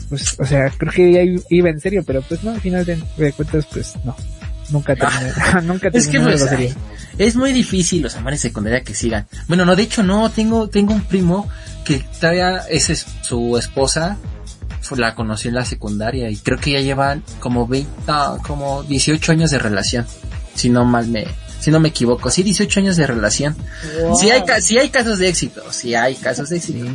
[0.08, 3.02] pues, o sea, creo que ya iba en serio, pero pues no, al final de,
[3.18, 4.16] de cuentas, pues no,
[4.70, 6.74] nunca terminé, nunca Es que terminé pues, ay,
[7.18, 9.28] es muy difícil los amores secundaria que sigan.
[9.50, 11.50] Bueno, no, de hecho no, tengo, tengo un primo
[11.84, 14.18] que todavía es su esposa,
[14.98, 19.32] la conoció en la secundaria y creo que ya llevan como 20, no, como 18
[19.32, 20.06] años de relación.
[20.62, 21.26] Si no mal me,
[21.60, 23.58] si no me equivoco, sí 18 años de relación.
[24.00, 24.16] Wow.
[24.16, 26.86] Sí hay, sí hay casos de éxito, sí hay casos de éxito.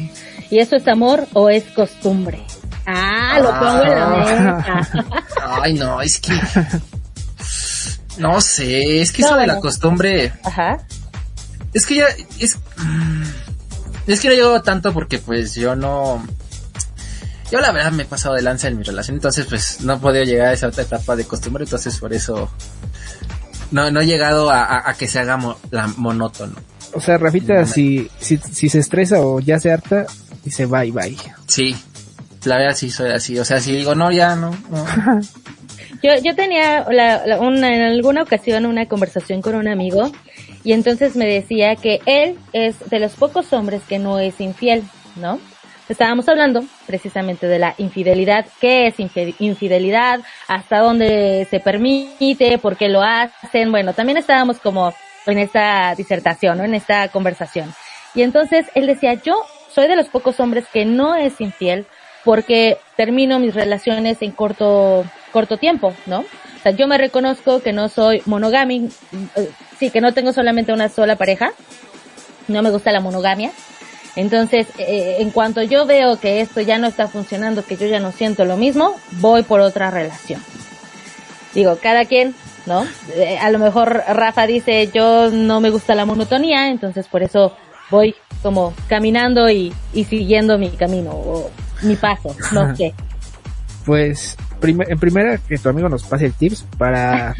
[0.50, 2.46] ¿Y eso es amor o es costumbre?
[2.86, 5.04] Ah, lo pongo en la mesa.
[5.60, 6.32] Ay, no, es que,
[8.18, 10.78] no sé, es que No, eso de la costumbre, Ajá.
[11.74, 12.06] Es que ya,
[12.38, 12.56] es,
[14.06, 16.24] es que no llego tanto porque pues yo no,
[17.50, 19.98] yo la verdad me he pasado de lanza en mi relación, entonces pues no he
[19.98, 22.48] podido llegar a esa otra etapa de costumbre, entonces por eso
[23.70, 26.54] no, no he llegado a, a- a que se haga mo- la monótono.
[26.94, 30.06] O sea, Rafita, No, si, si, si se estresa o ya se harta,
[30.44, 31.16] dice bye bye.
[31.46, 31.76] Sí,
[32.44, 34.86] la verdad sí soy así, o sea, si digo no, ya no, no.
[36.02, 40.12] Yo, yo tenía la- la- una- en alguna ocasión una conversación con un amigo
[40.62, 44.84] y entonces me decía que él es de los pocos hombres que no es infiel,
[45.16, 45.40] ¿no?
[45.88, 52.88] Estábamos hablando precisamente de la infidelidad, qué es infidelidad, hasta dónde se permite, por qué
[52.88, 53.70] lo hacen.
[53.70, 54.92] Bueno, también estábamos como
[55.26, 56.64] en esta disertación, ¿no?
[56.64, 57.72] En esta conversación.
[58.14, 61.86] Y entonces él decía, yo soy de los pocos hombres que no es infiel
[62.24, 66.20] porque termino mis relaciones en corto, corto tiempo, ¿no?
[66.20, 68.88] O sea, yo me reconozco que no soy monogami,
[69.36, 71.52] eh, sí, que no tengo solamente una sola pareja,
[72.48, 73.52] no me gusta la monogamia.
[74.16, 78.00] Entonces, eh, en cuanto yo veo que esto ya no está funcionando, que yo ya
[78.00, 80.42] no siento lo mismo, voy por otra relación.
[81.54, 82.86] Digo, cada quien, ¿no?
[83.14, 87.54] Eh, a lo mejor Rafa dice, yo no me gusta la monotonía, entonces por eso
[87.90, 91.50] voy como caminando y, y siguiendo mi camino o
[91.82, 92.94] mi paso, no sé.
[93.84, 97.34] Pues, prime- en primera, que tu amigo nos pase el tips para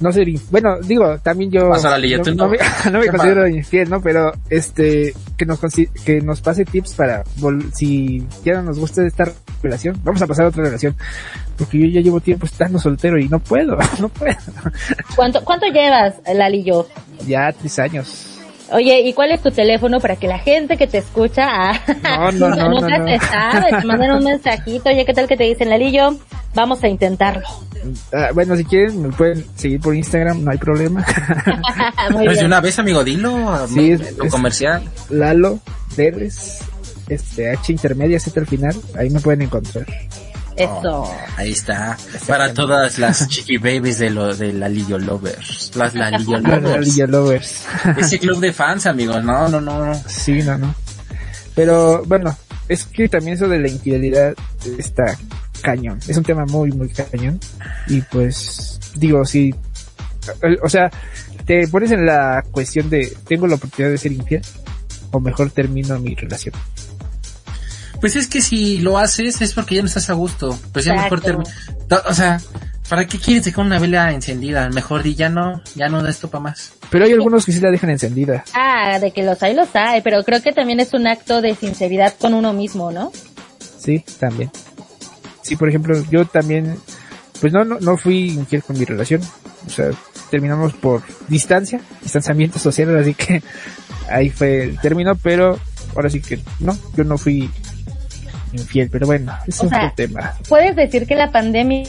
[0.00, 1.98] no ser, bueno, digo, también yo Pasa la
[2.34, 2.58] no, me,
[2.90, 3.54] no me considero mal.
[3.54, 4.00] infiel, ¿no?
[4.02, 5.60] Pero, este, que nos,
[6.04, 9.30] que nos pase tips para, vol- si ya no nos gusta esta
[9.62, 10.96] relación, vamos a pasar a otra relación,
[11.56, 14.36] porque yo ya llevo tiempo estando soltero y no puedo, no puedo.
[15.14, 16.88] ¿Cuánto, cuánto llevas, Lalillo?
[17.26, 18.31] Ya tres años.
[18.72, 22.32] Oye, ¿y cuál es tu teléfono para que la gente que te escucha, ah, No,
[22.32, 23.06] no, no, no, nunca no.
[23.06, 26.16] se sabe, te mandan un mensajito, oye, ¿qué tal que te dicen, Lalillo?
[26.54, 27.42] Vamos a intentarlo.
[28.12, 31.04] Ah, bueno, si quieren, me pueden seguir por Instagram, no hay problema.
[32.10, 32.46] Muy Pues de bien.
[32.46, 33.66] una vez, amigo, dilo.
[33.68, 34.82] Sí, es- lo es- comercial.
[35.10, 35.58] Lalo
[35.96, 36.60] Pérez,
[37.08, 39.86] este, H intermedia, Z al final, ahí me pueden encontrar.
[40.56, 41.10] Eso.
[41.36, 41.96] Ahí está.
[42.26, 45.72] Para todas las chiqui babies de lo de la Lillo Lovers.
[45.74, 47.64] Las la Lillo Lovers.
[47.96, 49.22] Ese club de fans, amigos.
[49.24, 49.86] No, no, no.
[49.86, 49.94] no.
[50.06, 50.74] Sí, no, no.
[51.54, 52.36] Pero bueno,
[52.68, 54.34] es que también eso de la infidelidad
[54.78, 55.16] está
[55.62, 55.98] cañón.
[56.06, 57.38] Es un tema muy, muy cañón.
[57.88, 59.54] Y pues, digo, si,
[60.62, 60.90] o sea,
[61.44, 64.42] te pones en la cuestión de, ¿tengo la oportunidad de ser infiel?
[65.10, 66.54] O mejor termino mi relación.
[68.02, 70.58] Pues es que si lo haces es porque ya no estás a gusto.
[70.72, 71.48] Pues ya mejor termina.
[72.08, 72.40] O sea,
[72.88, 74.68] ¿para qué quieres dejar una vela encendida?
[74.70, 76.72] Mejor di ya no, ya no da esto para más.
[76.90, 78.42] Pero hay algunos que sí la dejan encendida.
[78.54, 81.54] Ah, de que los hay, los hay, pero creo que también es un acto de
[81.54, 83.12] sinceridad con uno mismo, ¿no?
[83.78, 84.50] Sí, también.
[85.42, 86.76] Sí, por ejemplo, yo también,
[87.40, 89.22] pues no, no, no fui infiel con mi relación.
[89.64, 89.90] O sea,
[90.28, 93.44] terminamos por distancia, distanciamiento social, así que
[94.10, 95.56] ahí fue el término, pero
[95.94, 97.48] ahora sí que no, yo no fui
[98.52, 100.34] infiel, pero bueno, es O otro sea, tema.
[100.48, 101.84] ¿Puedes decir que la pandemia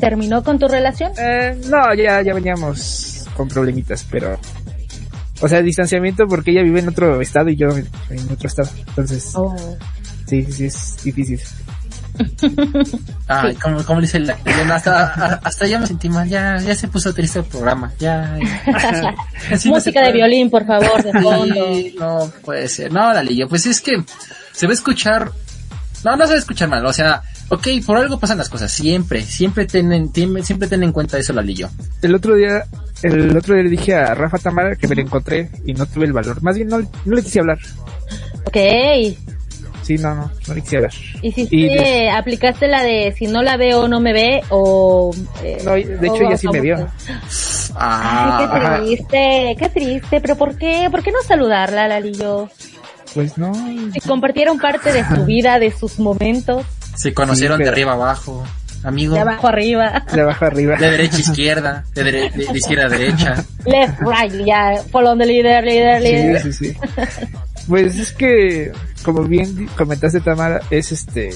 [0.00, 1.12] terminó con tu relación?
[1.18, 4.38] Eh, no, ya, ya veníamos con problemitas, pero,
[5.40, 8.70] o sea, distanciamiento porque ella vive en otro estado y yo en, otro estado.
[8.88, 9.54] Entonces, Oh.
[10.26, 11.40] sí, sí, sí, es difícil.
[13.28, 14.38] Ay, como, como dice la,
[14.72, 18.38] hasta, hasta ya me sentí mal, ya, ya se puso triste el programa, ya.
[18.66, 19.14] ya.
[19.64, 21.74] No Música de violín, por favor, de fondo.
[21.74, 22.92] Sí, no puede ser.
[22.92, 24.02] No, Lalillo, pues es que
[24.52, 25.30] se va a escuchar.
[26.04, 26.84] No, no se va a escuchar mal.
[26.86, 28.70] O sea, ok, por algo pasan las cosas.
[28.72, 31.68] Siempre, siempre ten, ten- siempre ten en cuenta eso, Lalillo.
[32.02, 32.64] El otro día,
[33.02, 36.06] el otro día le dije a Rafa Tamara que me la encontré y no tuve
[36.06, 36.42] el valor.
[36.42, 37.58] Más bien no, no le quise hablar.
[38.44, 38.56] Ok.
[39.82, 40.92] Sí, no, no, no le quise hablar.
[41.22, 45.14] ¿Hiciste, Y de- aplicaste la de si no la veo no me ve o...
[45.44, 46.76] eh, No, de hecho ella sí me vio.
[46.76, 46.88] Ay,
[47.78, 48.80] Ah, qué Ajá.
[48.80, 50.88] triste, qué triste, pero ¿por qué?
[50.90, 52.48] ¿Por qué no saludarla, Lalillo?
[53.14, 53.52] Pues no.
[53.92, 56.64] Si compartieron parte de su vida, de sus momentos,
[56.96, 58.44] se conocieron Sí, pero- de arriba abajo.
[58.82, 60.76] Amigo, de abajo arriba, De abajo arriba.
[60.76, 63.44] de derecha a izquierda, de, dere- de- de izquierda a derecha.
[63.64, 66.42] left, right, ya, follow the leader, leader, leader.
[66.42, 66.78] Sí, sí, sí.
[67.66, 68.70] Pues es que,
[69.02, 71.30] como bien comentaste Tamara, es este,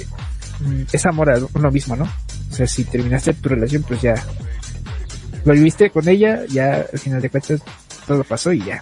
[0.60, 2.04] mm, es amor a uno mismo, ¿no?
[2.04, 4.14] O sea, si terminaste tu relación, pues ya
[5.44, 7.60] lo viviste con ella, ya al final de cuentas
[8.06, 8.80] todo pasó y ya.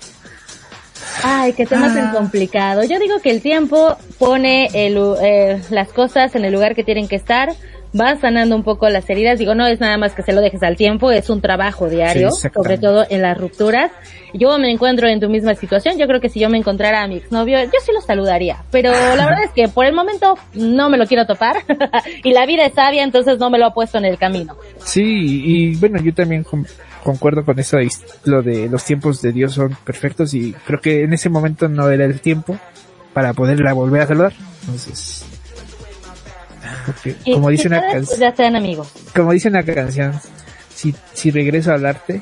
[1.22, 2.82] Ay, qué tema tan complicado.
[2.84, 7.08] Yo digo que el tiempo pone el, eh, las cosas en el lugar que tienen
[7.08, 7.50] que estar,
[7.98, 9.38] va sanando un poco las heridas.
[9.38, 12.30] Digo, no es nada más que se lo dejes al tiempo, es un trabajo diario,
[12.30, 13.90] Sí, sobre todo en las rupturas.
[14.34, 15.96] Yo me encuentro en tu misma situación.
[15.98, 18.62] Yo creo que si yo me encontrara a mi exnovio, yo sí lo saludaría.
[18.70, 21.56] Pero la verdad es que por el momento no me lo quiero topar.
[22.24, 24.56] y la vida es sabia, entonces no me lo ha puesto en el camino.
[24.84, 26.44] Sí, y bueno, yo también
[27.08, 27.78] concuerdo con eso,
[28.24, 31.90] lo de los tiempos de Dios son perfectos y creo que en ese momento no
[31.90, 32.58] era el tiempo
[33.14, 34.34] para poderla volver a saludar.
[34.60, 35.24] Entonces,
[37.24, 38.34] como dice una canción,
[39.16, 40.20] como dice una canción,
[40.68, 42.20] si, si regreso a hablarte,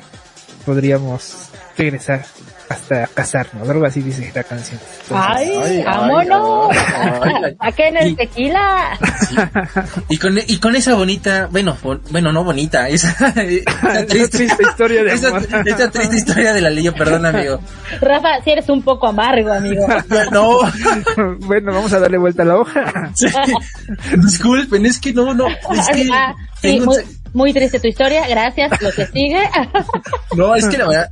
[0.65, 2.25] podríamos regresar
[2.69, 4.79] hasta casarnos, algo así dice la canción.
[5.09, 6.69] Entonces, ¡Ay, vámonos!
[6.71, 7.57] ay, ay.
[7.59, 8.97] ¿A qué en el Y- tequila?
[10.09, 13.15] Y con, y con esa bonita, bueno, bon- bueno, no bonita, esa,
[14.07, 15.47] triste historia de esa, amor.
[15.65, 17.59] esa triste historia de la ley, perdón amigo.
[18.01, 19.85] Rafa, si eres un poco amargo, amigo.
[20.31, 20.59] No,
[21.39, 23.11] bueno, vamos a darle vuelta a la hoja.
[23.15, 23.27] sí,
[24.17, 26.97] disculpen, es que no, no, es que Ah, sí, un muy,
[27.33, 28.71] muy triste tu historia, gracias.
[28.81, 29.49] Lo que sigue.
[30.35, 31.09] no, es que la verdad,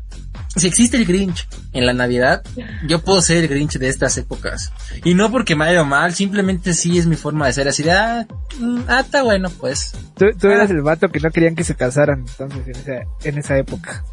[0.55, 2.43] si existe el Grinch en la Navidad,
[2.87, 4.71] yo puedo ser el Grinch de estas épocas.
[5.03, 7.83] Y no porque me haya ido mal, simplemente sí es mi forma de ser así
[7.83, 8.25] de, ah,
[8.59, 9.93] mm, ah, está bueno, pues.
[10.17, 13.37] Tú, tú eras el vato que no querían que se casaran entonces en esa, en
[13.37, 14.03] esa época.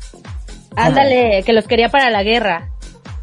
[0.77, 2.69] Ándale, que los quería para la guerra.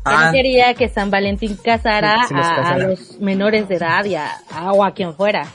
[0.05, 0.27] Que Ah.
[0.27, 4.71] no quería que San Valentín casara Sí, a, los menores de edad y a, a-
[4.71, 5.45] o a quien fuera.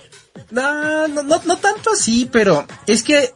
[0.50, 3.30] No, no, no, no tanto así, pero es que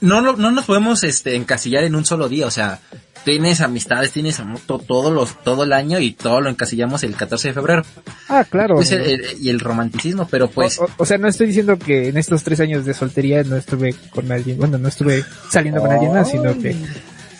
[0.00, 2.78] no, no, no nos podemos este, encasillar en un solo día, o sea,
[3.26, 7.16] tienes amistades, tienes amor to- todo, los, todo el año y todo lo encasillamos el
[7.16, 7.82] 14 de febrero.
[8.28, 8.76] Ah, claro.
[8.76, 10.78] Pues el- el- y el romanticismo, pero pues...
[10.78, 13.56] o, o- o sea, no estoy diciendo que en estos tres años de soltería no
[13.56, 16.76] estuve con alguien, bueno, no estuve saliendo con alguien más, sino que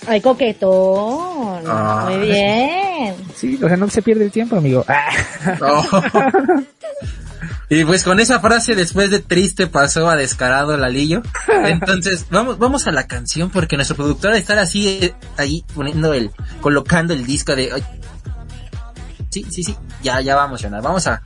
[0.09, 1.63] Ay, coquetón.
[1.67, 2.09] Ah.
[2.11, 3.15] Muy bien.
[3.35, 4.85] sí, o sea, no se pierde el tiempo, amigo.
[4.89, 5.09] Ah.
[5.63, 6.03] oh.
[7.69, 11.23] Y pues con esa frase después de triste pasó a descarado el alillo.
[11.65, 16.31] Entonces, vamos, vamos a la canción porque nuestro productor está así eh, ahí poniendo el,
[16.61, 17.83] colocando el disco de ay,
[19.31, 21.21] Sí, sí, sí, ya, ya vamos, Jonas, vamos a,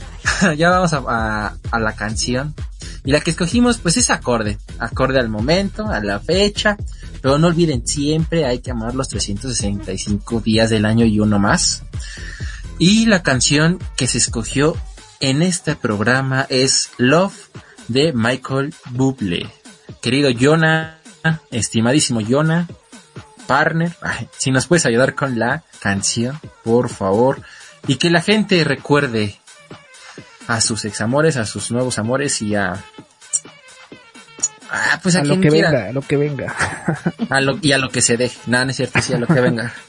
[0.56, 2.54] ya vamos a, a, a la canción.
[3.04, 6.76] Y la que escogimos, pues es acorde, acorde al momento, a la fecha,
[7.20, 11.82] pero no olviden, siempre hay que amar los 365 días del año y uno más.
[12.78, 14.74] Y la canción que se escogió
[15.20, 17.34] en este programa es Love
[17.88, 19.48] de Michael Bublé.
[20.00, 20.98] Querido Jonah,
[21.50, 22.66] estimadísimo Jonah,
[23.46, 27.42] partner, ay, si nos puedes ayudar con la canción, por favor.
[27.86, 29.38] Y que la gente recuerde
[30.46, 32.72] a sus examores, a sus nuevos amores y a...
[34.72, 35.70] Ah, pues a, a lo que quiera.
[35.70, 36.54] venga, a lo que venga.
[37.28, 38.38] A lo- y a lo que se deje.
[38.46, 39.72] Nada, no es cierto, sí, a lo que venga.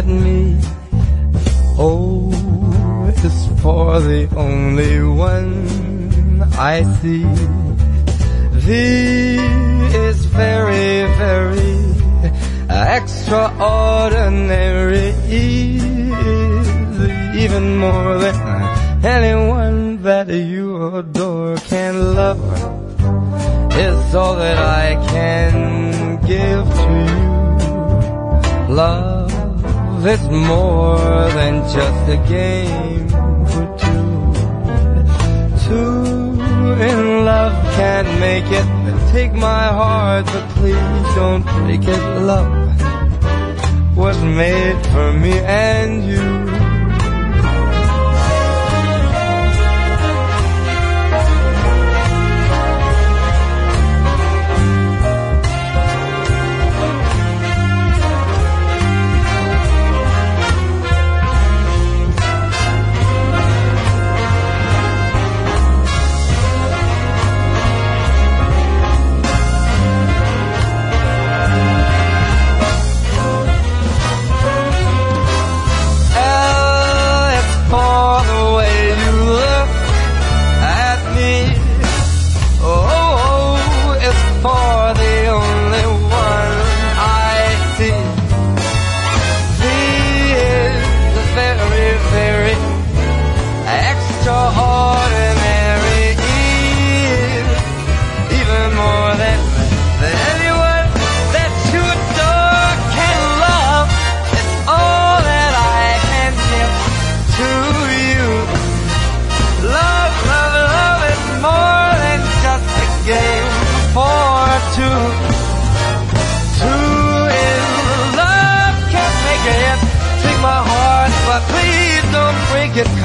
[0.00, 0.56] at me.
[1.78, 2.30] Oh,
[3.04, 5.52] o is for the only one
[6.72, 7.24] I see.
[8.64, 8.66] V
[10.08, 10.92] is very,
[11.24, 11.76] very
[12.98, 15.08] extraordinary.
[17.44, 18.36] Even more than
[19.18, 20.66] anyone that you
[20.98, 22.40] adore can love
[23.84, 25.52] It's all that I can
[26.32, 27.24] give to you.
[28.80, 29.19] Love
[30.06, 30.98] is more
[31.38, 33.08] than just a game
[33.46, 34.10] for two.
[35.66, 39.12] Two in love can't make it.
[39.12, 42.02] Take my heart, but please don't break it.
[42.22, 42.60] Love
[43.96, 46.59] was made for me and you.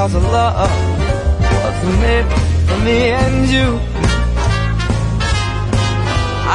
[0.06, 0.70] Cause love
[1.64, 2.26] was made
[2.68, 3.80] for me and you.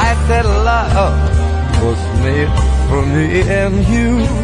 [0.07, 1.17] I said love
[1.83, 2.51] was made
[2.87, 4.40] for me and you.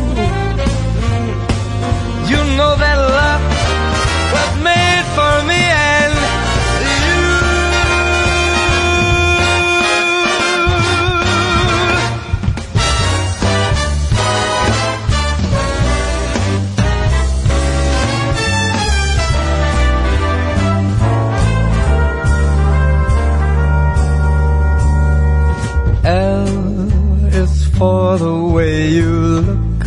[28.17, 29.85] the way you look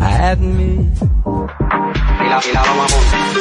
[0.00, 0.90] at me.
[2.20, 3.40] Mira, mira, vamos.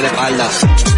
[0.00, 0.93] de espaldas.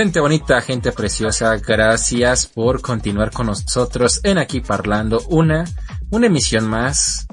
[0.00, 5.66] Gente bonita, gente preciosa, gracias por continuar con nosotros en Aquí Parlando, una,
[6.08, 7.26] una emisión más.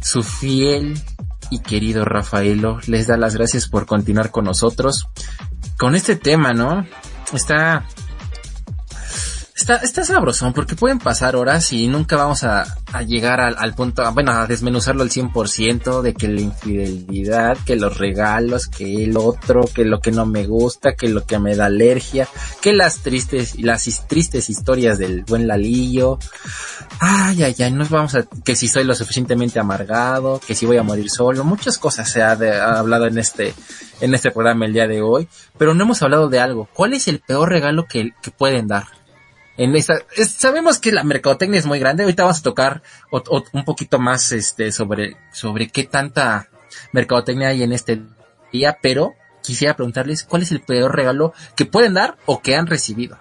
[0.00, 1.00] Su fiel
[1.48, 5.06] y querido Rafaelo les da las gracias por continuar con nosotros.
[5.78, 6.84] Con este tema, ¿no?
[7.32, 7.86] Está,
[9.76, 10.20] está, está
[10.54, 12.64] porque pueden pasar horas y nunca vamos a,
[13.06, 18.66] llegar al, punto, bueno, a desmenuzarlo al 100% de que la infidelidad, que los regalos,
[18.68, 22.28] que el otro, que lo que no me gusta, que lo que me da alergia,
[22.60, 26.18] que las tristes, las tristes historias del buen Lalillo.
[27.00, 30.76] Ay, ay, ay, nos vamos a, que si soy lo suficientemente amargado, que si voy
[30.76, 33.54] a morir solo, muchas cosas se ha, de- ha hablado en este,
[34.00, 36.68] en este programa el día de hoy, pero no hemos hablado de algo.
[36.72, 39.01] ¿Cuál es el peor regalo que, que pueden dar?
[39.56, 42.02] En esta, es- sabemos que la mercadotecnia es muy grande.
[42.04, 46.48] Ahorita vamos a tocar ot- un poquito más este sobre sobre qué tanta
[46.92, 48.00] mercadotecnia hay en este
[48.52, 52.66] día, pero quisiera preguntarles cuál es el peor regalo que pueden dar o que han
[52.66, 53.18] recibido.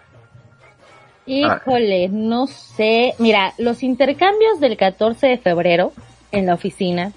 [1.26, 3.14] Híjole, no sé.
[3.20, 5.94] Mira, los intercambios del 14 de febrero
[6.32, 7.12] en la oficina,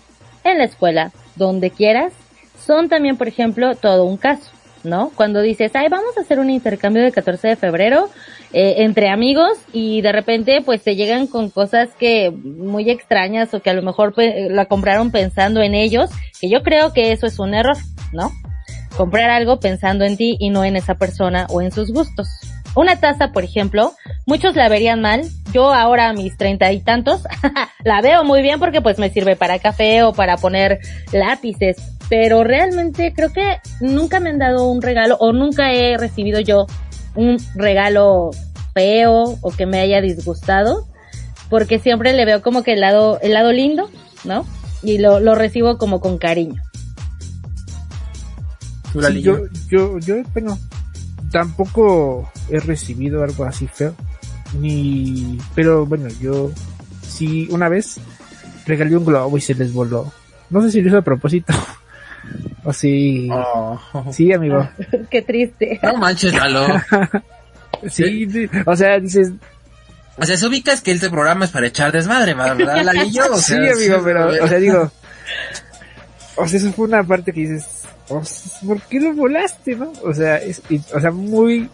[0.44, 2.12] en la escuela, donde quieras,
[2.64, 4.50] son también, por ejemplo, todo un caso,
[4.84, 5.10] ¿no?
[5.16, 8.08] Cuando dices, ay, vamos a hacer un intercambio del 14 de febrero
[8.52, 13.60] eh, entre amigos y de repente pues te llegan con cosas que muy extrañas o
[13.60, 16.10] que a lo mejor pe- la compraron pensando en ellos,
[16.40, 17.76] que yo creo que eso es un error,
[18.12, 18.30] ¿no?
[18.96, 22.28] comprar algo pensando en ti y no en esa persona o en sus gustos.
[22.76, 23.92] Una taza, por ejemplo,
[24.24, 25.22] muchos la verían mal.
[25.52, 27.22] Yo ahora a mis treinta y tantos
[27.84, 30.78] la veo muy bien porque pues me sirve para café o para poner
[31.12, 31.76] lápices.
[32.08, 36.66] Pero realmente creo que nunca me han dado un regalo o nunca he recibido yo
[37.14, 38.30] un regalo
[38.74, 40.86] feo o que me haya disgustado.
[41.48, 43.90] Porque siempre le veo como que el lado, el lado lindo,
[44.24, 44.46] ¿no?
[44.82, 46.62] Y lo, lo recibo como con cariño.
[48.94, 49.38] Yo,
[49.68, 50.58] yo, yo, bueno,
[51.30, 53.94] tampoco he recibido algo así feo.
[54.60, 56.52] Ni, pero bueno, yo
[57.02, 57.98] sí, una vez
[58.66, 60.12] regalé un globo y se les voló.
[60.50, 61.52] No sé si lo hizo a propósito.
[62.64, 63.78] o si, Oh.
[64.12, 64.68] sí, amigo.
[65.10, 65.78] Qué triste.
[65.82, 66.66] No manches, Lalo.
[67.90, 69.32] Sí, sí, o sea, dices,
[70.16, 73.24] O sea, se ubicas que este programa es para echar desmadre, ¿verdad, Lalillo?
[73.32, 74.90] O sí, amigo, pero, o sea, digo,
[76.36, 79.92] o sea, eso fue una parte que dices, o sea, ¿por qué lo volaste, no?
[80.02, 81.68] O sea, es, y- o sea, muy,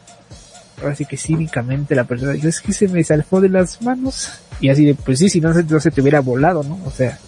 [0.84, 4.32] así que cínicamente la persona dijo, es que se me salfó de las manos.
[4.60, 6.80] Y así de, pues sí, si no se, no se te hubiera volado, ¿no?
[6.86, 7.18] O sea,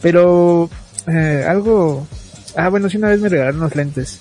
[0.00, 0.68] pero,
[1.06, 2.06] eh, algo,
[2.56, 4.20] ah, bueno, sí una vez me regalaron unos lentes,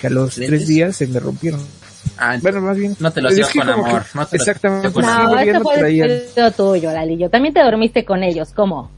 [0.00, 0.58] que a los ¿Lentes?
[0.58, 1.60] tres días se me rompieron.
[2.16, 2.96] Ah, Bueno, más bien.
[3.00, 4.90] No te lo es hacías que con amor, que- no te exactamente.
[4.92, 5.30] con sí, amor.
[5.30, 6.08] No, ya eso no fue traían.
[6.08, 7.30] descuido tuyo, Lalillo.
[7.30, 8.90] También te dormiste con ellos, ¿cómo?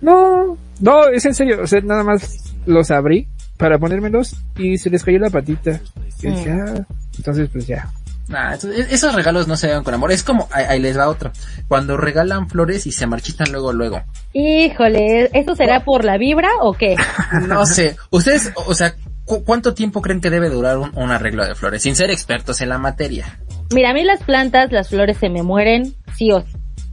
[0.00, 4.90] No, no, es en serio, o sea, nada más los abrí para ponérmelos y se
[4.90, 5.80] les cayó la patita.
[6.22, 6.84] Y dije, ah,
[7.16, 7.88] entonces pues ya.
[8.28, 10.10] Nah, eso- e- esos regalos no se dan con amor.
[10.12, 11.30] Es como, ahí, ahí les va otro.
[11.68, 14.02] Cuando regalan flores y se marchitan luego, luego.
[14.32, 16.96] Híjole, ¿eso será por la vibra o qué?
[17.48, 17.96] No sé.
[18.10, 21.82] Ustedes, o sea, ¿cu- ¿cuánto tiempo creen que debe durar un, un arreglo de flores?
[21.82, 23.38] Sin ser expertos en la materia.
[23.72, 26.44] Mira, a mí las plantas, las flores se me mueren, sí o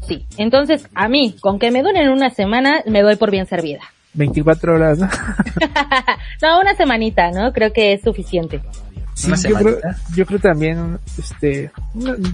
[0.07, 0.25] sí.
[0.38, 3.81] Entonces, a mí, con que me duren una semana, me doy por bien servida.
[4.15, 5.09] 24 horas, ¿no?
[6.41, 7.53] No, una semanita, ¿no?
[7.53, 8.61] Creo que es suficiente.
[9.14, 9.97] Sí, Una yo creo, semanita.
[10.16, 11.72] yo creo también, este,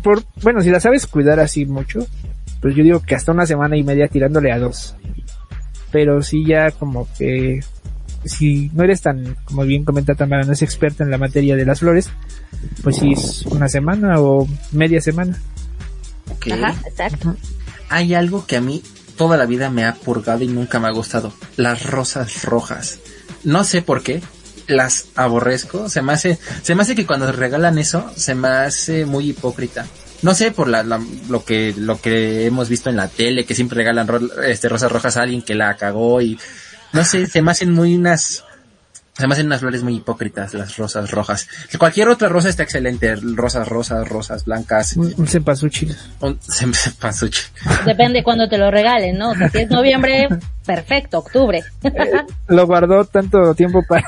[0.02, 2.06] por, bueno, si la sabes cuidar así mucho,
[2.62, 4.96] pues yo digo que hasta una semana y media tirándole a dos.
[5.92, 7.60] Pero sí ya como que,
[8.26, 11.66] si no eres tan, como bien comenta Tamara, no es experta en la materia de
[11.66, 12.10] las flores,
[12.84, 15.38] pues sí es una semana o media semana.
[16.32, 16.48] Ok.
[16.52, 17.36] Ajá, exacto.
[17.90, 18.84] Hay algo que a mí
[19.18, 21.34] toda la vida me ha purgado y nunca me ha gustado.
[21.58, 23.00] Las rosas rojas.
[23.44, 24.22] No sé por qué.
[24.70, 25.90] Las aborrezco.
[25.90, 29.86] Se me hace, se me hace que cuando regalan eso, se me hace muy hipócrita.
[30.22, 33.56] No sé por la, la- lo que, lo que hemos visto en la tele, que
[33.56, 36.38] siempre regalan ro- este, rosas rojas a alguien que la cagó y,
[36.94, 38.44] no sé, se me hacen muy unas,
[39.20, 41.50] Se me hacen unas flores muy hipócritas las rosas rojas.
[41.78, 43.14] Cualquier otra rosa está excelente.
[43.18, 44.96] Rosas rosas, rosas blancas.
[44.96, 45.94] Un, cempasúchil.
[46.22, 47.44] Un cempasúchil.
[47.86, 49.32] Depende cuando te lo regalen, ¿no?
[49.32, 50.30] O sea, si es noviembre,
[50.66, 51.62] perfecto, octubre.
[52.48, 54.08] Lo guardó tanto tiempo para...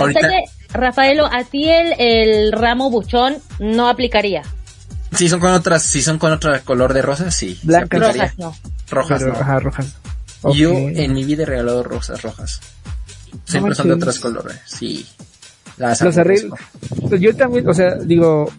[0.00, 4.42] O sea que, Rafaelo, a ti el, el ramo buchón no aplicaría.
[5.12, 7.56] si son con otras, si son con otro color de rosas, sí.
[7.62, 8.00] Blancas.
[8.00, 8.56] Rojas no.
[8.90, 9.40] Rojas, pero, no.
[9.40, 9.96] Ajá, rojas.
[10.54, 12.60] Yo en mi vida he regalado rosas rojas.
[13.44, 15.06] Siempre son de otros colores, sí.
[15.76, 16.58] Las Los arreglos.
[17.08, 18.50] Pues Yo también, o sea, digo,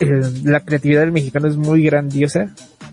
[0.00, 2.50] eh, la creatividad del mexicano es muy grandiosa,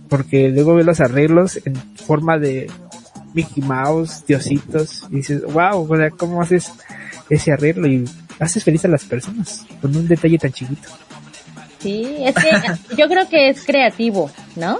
[0.09, 2.69] porque luego ve los arreglos en forma de
[3.33, 6.71] Mickey Mouse, diositos, y dices, wow, o sea, ¿cómo haces
[7.29, 7.87] ese arreglo?
[7.87, 8.05] Y
[8.39, 10.89] haces feliz a las personas con un detalle tan chiquito.
[11.79, 14.79] Sí, es que yo creo que es creativo, ¿no?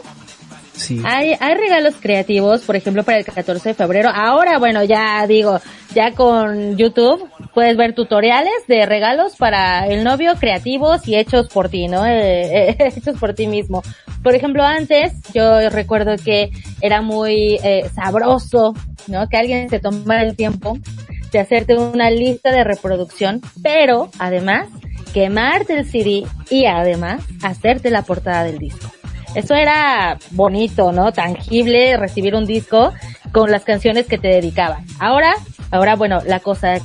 [1.06, 4.10] Hay, hay regalos creativos, por ejemplo, para el 14 de febrero.
[4.14, 5.60] Ahora, bueno, ya digo,
[5.94, 11.70] ya con YouTube puedes ver tutoriales de regalos para el novio creativos y hechos por
[11.70, 12.06] ti, ¿no?
[12.06, 13.84] Eh, eh, hechos por ti mismo.
[14.24, 16.52] Por ejemplo, antes yo recuerdo que
[16.82, 18.74] era muy eh, sabroso,
[19.08, 19.28] ¿no?
[19.28, 20.78] Que alguien se tomara el tiempo
[21.32, 24.68] de hacerte una lista de reproducción, pero además
[25.14, 28.92] quemarte el CD y además hacerte la portada del disco.
[29.36, 31.12] Eso era bonito, ¿no?
[31.12, 32.94] Tangible, recibir un disco
[33.32, 34.86] con las canciones que te dedicaban.
[35.00, 35.34] Ahora,
[35.72, 36.80] ahora, bueno, la cosa ha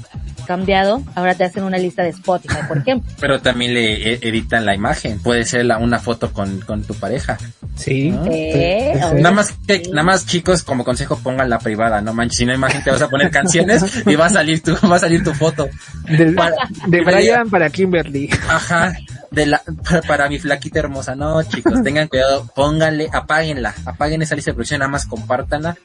[0.46, 1.02] cambiado.
[1.14, 3.12] Ahora te hacen una lista de Spotify, por ejemplo.
[3.20, 5.18] Pero también le e- editan la imagen.
[5.20, 7.36] Puede ser la, una foto con, con tu pareja.
[7.76, 8.10] Sí.
[8.10, 8.24] ¿no?
[8.30, 9.14] Eh, Sí.
[9.22, 12.54] Nada más que, nada más chicos, como consejo, pongan la privada, no manches, si no
[12.54, 15.34] imagen te vas a poner canciones y va a salir tu, va a salir tu
[15.34, 15.68] foto.
[16.08, 18.30] Del- Para- de Brian para Kimberly.
[18.48, 18.94] Ajá,
[19.30, 24.34] de la, para, para mi flaquita hermosa, no chicos, tengan cuidado, pónganle, apáguenla, apaguen esa
[24.34, 25.76] lista de producción, nada más compártanla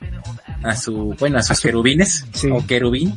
[0.64, 2.50] a su, bueno, a sus querubines, Sí.
[2.52, 3.14] o querubín,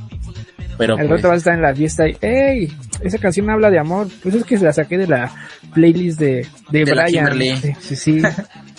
[0.79, 2.77] pero Al pues, rato vas a estar en la fiesta y, ¡Ey!
[3.01, 4.09] Esa canción habla de amor.
[4.23, 5.31] Pues es que la saqué de la
[5.73, 7.25] playlist de, de, De la Brian.
[7.27, 7.57] Kimberly.
[7.57, 8.23] Sí, sí, sí.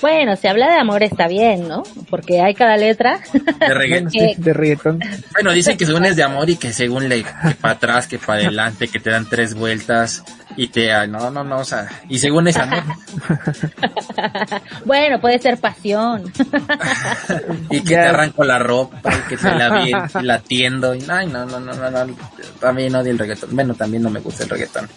[0.00, 1.82] Bueno, si habla de amor está bien, ¿no?
[2.08, 3.20] Porque hay cada letra.
[3.32, 4.10] de reggaetón.
[4.10, 5.00] Sí, de reggaetón.
[5.32, 7.30] Bueno, dicen que según es de amor y que según le, que
[7.60, 10.24] para atrás, que para adelante, que te dan tres vueltas
[10.56, 12.82] y te, ah, no, no, no, o sea, y según es amor,
[14.84, 16.32] bueno, puede ser pasión.
[17.70, 18.02] y que Ya.
[18.02, 21.44] te arranco la ropa y que te la vi, y la tiendo, y ay, no,
[21.46, 22.16] no, no, no, no,
[22.60, 24.88] también odio el reggaetón, bueno, también no me gusta el reggaetón.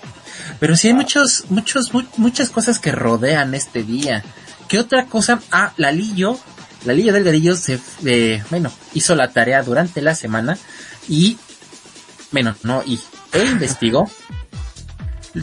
[0.59, 4.23] Pero sí hay muchos, muchos, mu- muchas cosas que rodean este día.
[4.67, 5.41] ¿Qué otra cosa?
[5.51, 6.37] Ah, Lalillo,
[6.85, 10.57] Lalillo Delgadillo se, eh, bueno, hizo la tarea durante la semana
[11.07, 11.37] y,
[12.31, 12.99] bueno, no, y,
[13.31, 14.09] e investigó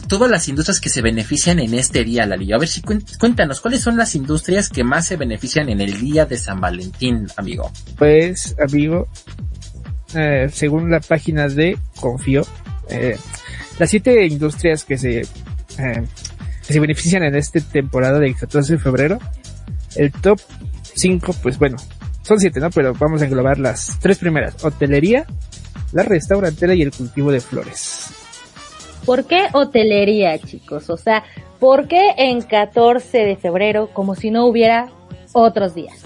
[0.09, 2.57] todas las industrias que se benefician en este día, Lalillo.
[2.57, 6.27] A ver si cuéntanos, ¿cuáles son las industrias que más se benefician en el día
[6.27, 7.71] de San Valentín, amigo?
[7.97, 9.09] Pues, amigo,
[10.15, 12.47] eh, según la página de Confío,
[12.89, 13.17] eh,
[13.79, 16.07] las siete industrias que se, eh,
[16.71, 19.19] que se benefician en esta temporada del 14 de febrero,
[19.97, 20.39] el top
[20.95, 21.79] 5, pues bueno,
[22.23, 22.71] son siete, ¿no?
[22.71, 24.65] Pero vamos a englobar las tres primeras.
[24.65, 25.27] Hotelería,
[25.91, 28.13] la restaurantera y el cultivo de flores.
[29.05, 30.89] ¿Por qué hotelería, chicos?
[30.91, 31.25] O sea,
[31.59, 34.91] ¿por qué en 14 de febrero como si no hubiera
[35.33, 36.05] otros días?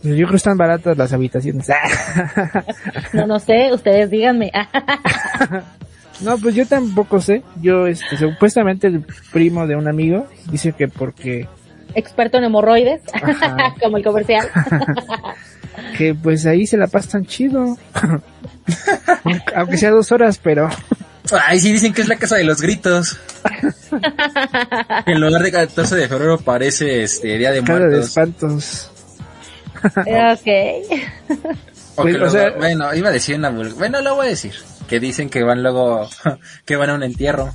[0.00, 1.68] Pues yo creo que están baratas las habitaciones.
[3.12, 4.50] No, no sé, ustedes díganme.
[6.22, 7.42] No, pues yo tampoco sé.
[7.60, 11.48] Yo, este, supuestamente el primo de un amigo dice que porque,
[11.94, 13.02] Experto en hemorroides,
[13.82, 14.48] como el comercial.
[15.98, 17.76] que pues ahí se la pasan chido.
[19.54, 20.68] Aunque sea dos horas, pero
[21.46, 23.18] Ay, sí dicen que es la casa de los gritos.
[25.06, 28.08] en lugar de 14 de febrero parece este Día de cara de Muertos.
[28.08, 28.90] espantos.
[29.82, 30.48] ok.
[31.94, 34.30] O Pues, que o luego- sea- bueno, iba a decir una bueno, lo voy a
[34.30, 34.54] decir,
[34.92, 36.06] que dicen que van luego
[36.66, 37.54] que van a un entierro.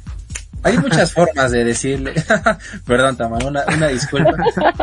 [0.64, 2.14] Hay muchas formas de decirle.
[2.88, 4.34] Perdón, Tamara, una, una disculpa.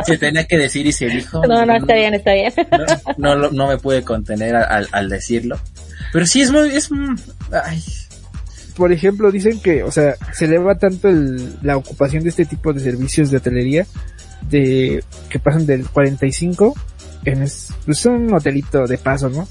[0.05, 1.45] Se tenía que decir y se dijo.
[1.45, 2.53] No, no, está bien, está bien.
[3.17, 5.59] No, no, lo- no me pude contener al, al decirlo.
[6.13, 7.15] Pero sí es muy, es, mm,
[7.61, 7.83] ay,
[8.77, 12.71] Por ejemplo, dicen que, o sea, se eleva tanto el, la ocupación de este tipo
[12.71, 13.85] de servicios de hotelería
[14.49, 16.73] de que pasan del 45
[17.25, 19.45] en es, pues un hotelito de paso, ¿no?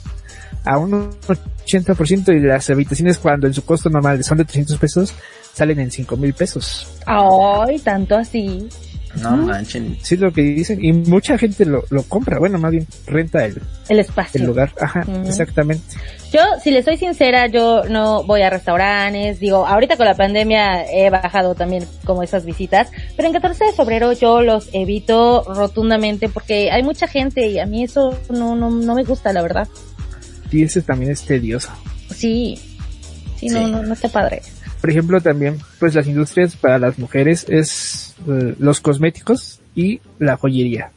[0.65, 5.15] A un 80% y las habitaciones cuando en su costo normal son de 300 pesos
[5.55, 6.87] salen en 5 mil pesos.
[7.07, 8.69] Ay, tanto así.
[9.23, 9.97] no manchen.
[10.03, 13.45] Sí es lo que dicen y mucha gente lo, lo compra, bueno, más bien renta
[13.45, 14.41] el, El espacio.
[14.41, 14.73] el lugar.
[14.81, 15.85] Ajá, exactamente.
[16.33, 19.39] Yo, si les soy sincera, yo no voy a restaurantes.
[19.39, 22.91] Digo, ahorita con la pandemia he bajado también como esas visitas.
[23.17, 27.67] Pero en 14 de febrero yo los evito rotundamente porque hay mucha gente y a
[27.67, 29.69] mí eso no, no, no me gusta, la verdad.
[30.55, 31.71] Y ese también es tedioso.
[32.15, 32.59] Sí.
[33.37, 33.71] Sí, no, Sí.
[33.73, 34.41] no, no está padre.
[34.81, 40.37] Por ejemplo, también, pues las industrias para las mujeres es eh, los cosméticos y la
[40.37, 40.91] joyería.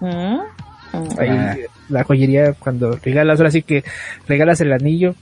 [0.00, 0.06] ¿Mm?
[0.06, 1.18] Mm.
[1.18, 1.56] Ahí, Ah.
[1.90, 3.84] la joyería cuando regalas, ahora sí que
[4.26, 5.14] regalas el anillo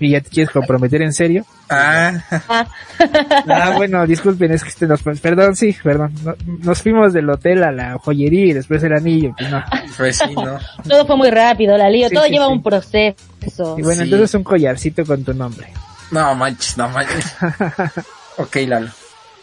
[0.00, 1.44] y ya te quieres comprometer en serio.
[1.68, 2.12] Ah,
[2.48, 7.62] Ah, bueno, disculpen, es que este nos, perdón, sí, perdón, no- nos fuimos del hotel
[7.64, 9.62] a la joyería y después el anillo, pues no.
[9.96, 10.58] pues sí, ¿no?
[10.88, 12.08] Todo fue muy rápido, la lío.
[12.08, 12.52] Sí, Todo sí, lleva sí.
[12.52, 13.76] un proceso.
[13.78, 14.10] Y bueno, Sí.
[14.10, 15.68] entonces un collarcito con tu nombre.
[16.10, 17.36] No manches, no manches.
[18.36, 18.88] Ok, Lalo.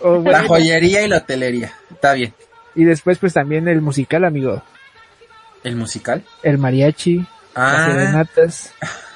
[0.01, 1.71] O, La joyería y la hotelería.
[1.91, 2.33] Está bien.
[2.75, 4.61] y después pues también el musical, amigo.
[5.63, 6.23] ¿El musical?
[6.43, 8.73] El mariachi, las Ah, serenatas.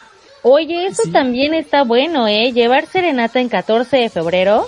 [0.43, 1.11] Oye, eso Sí.
[1.11, 2.51] también está bueno, ¿eh?
[2.51, 4.67] Llevar serenata en 14 de febrero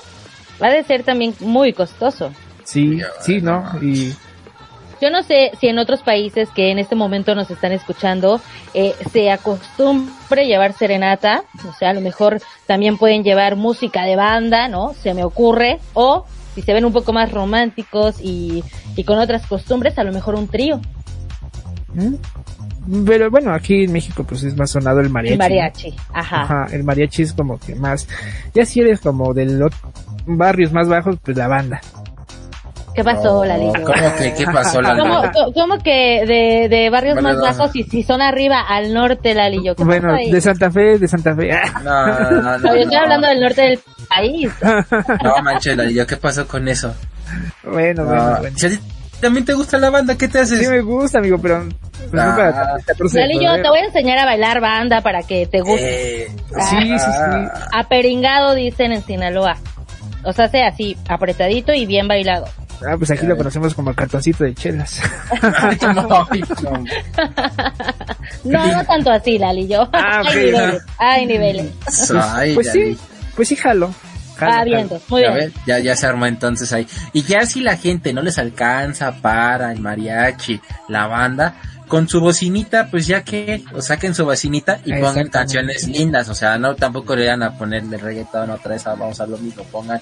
[0.61, 2.31] va a ser también muy costoso.
[2.63, 3.63] Sí, sí, ¿no?
[3.73, 3.83] no.
[3.83, 4.13] Y
[5.01, 8.39] Yo no sé si en otros países que en este momento nos están escuchando
[8.73, 14.15] eh, se acostumbre llevar serenata, o sea, a lo mejor también pueden llevar música de
[14.15, 14.93] banda, ¿no?
[14.93, 18.63] Se me ocurre, o si se ven un poco más románticos y,
[18.95, 20.79] y con otras costumbres, a lo mejor un trío,
[21.93, 22.15] ¿Mm?
[23.05, 25.33] Pero bueno, aquí en México pues es más sonado el mariachi.
[25.33, 25.43] el ¿no?
[25.45, 26.41] mariachi, ajá.
[26.41, 28.07] Ajá, el mariachi es como que más,
[28.53, 29.71] ya si eres como de los
[30.25, 31.79] barrios más bajos, pues la banda.
[32.95, 33.81] ¿Qué pasó, Lalito?
[33.81, 35.03] ¿Cómo que qué pasó, Lalo?
[35.33, 37.41] ¿Cómo, cómo- que de, de barrios Vale, más no.
[37.41, 39.75] bajos y si son arriba al norte, Lalillo?
[39.75, 41.49] ¿Qué Bueno, de Santa Fe, de Santa Fe.
[41.83, 43.01] No, no, no, no, No, yo estoy no.
[43.01, 44.51] hablando del norte del país.
[45.23, 46.93] No manches, Lalo, ¿qué pasó con eso?
[47.63, 48.09] bueno, No.
[48.09, 48.57] bueno, bueno.
[48.59, 48.67] Si
[49.23, 50.59] también te gusta la banda, ¿qué te haces?
[50.59, 51.63] Sí me gusta, amigo, pero
[52.11, 52.27] pues, Ah.
[52.27, 53.63] nunca el 14 de Lalillo, febrero.
[53.63, 56.23] te voy a enseñar a bailar banda para que te guste.
[56.25, 56.27] Eh,
[56.69, 57.05] Sí, sí, sí.
[57.09, 59.57] ah, Aperingado dicen en Sinaloa.
[60.23, 62.45] O sea, hace así, apretadito y bien bailado.
[62.87, 64.99] Ah, pues aquí lo conocemos como el cartoncito de chelas.
[68.43, 68.83] no, no.
[68.85, 69.87] Tanto así, Lalillo.
[69.93, 70.27] Ah, ok.
[70.29, 72.11] hay niveles, hay niveles.
[72.11, 72.97] Ay, pues ya sí,
[73.35, 73.93] pues sí, jalo.
[74.35, 75.51] Jalo, Ah, bien, muy Ya, bien.
[75.53, 76.87] ves, ya, ya se armó entonces ahí.
[77.13, 80.59] Y ya si la gente no les alcanza para el mariachi,
[80.89, 81.55] la banda,
[81.87, 86.33] con su bocinita, pues ya que, o saquen su bocinita y pongan canciones lindas, o
[86.33, 89.37] sea, no tampoco le van a poner de reggaetón otra vez, ah, vamos a lo
[89.37, 90.01] mismo, pongan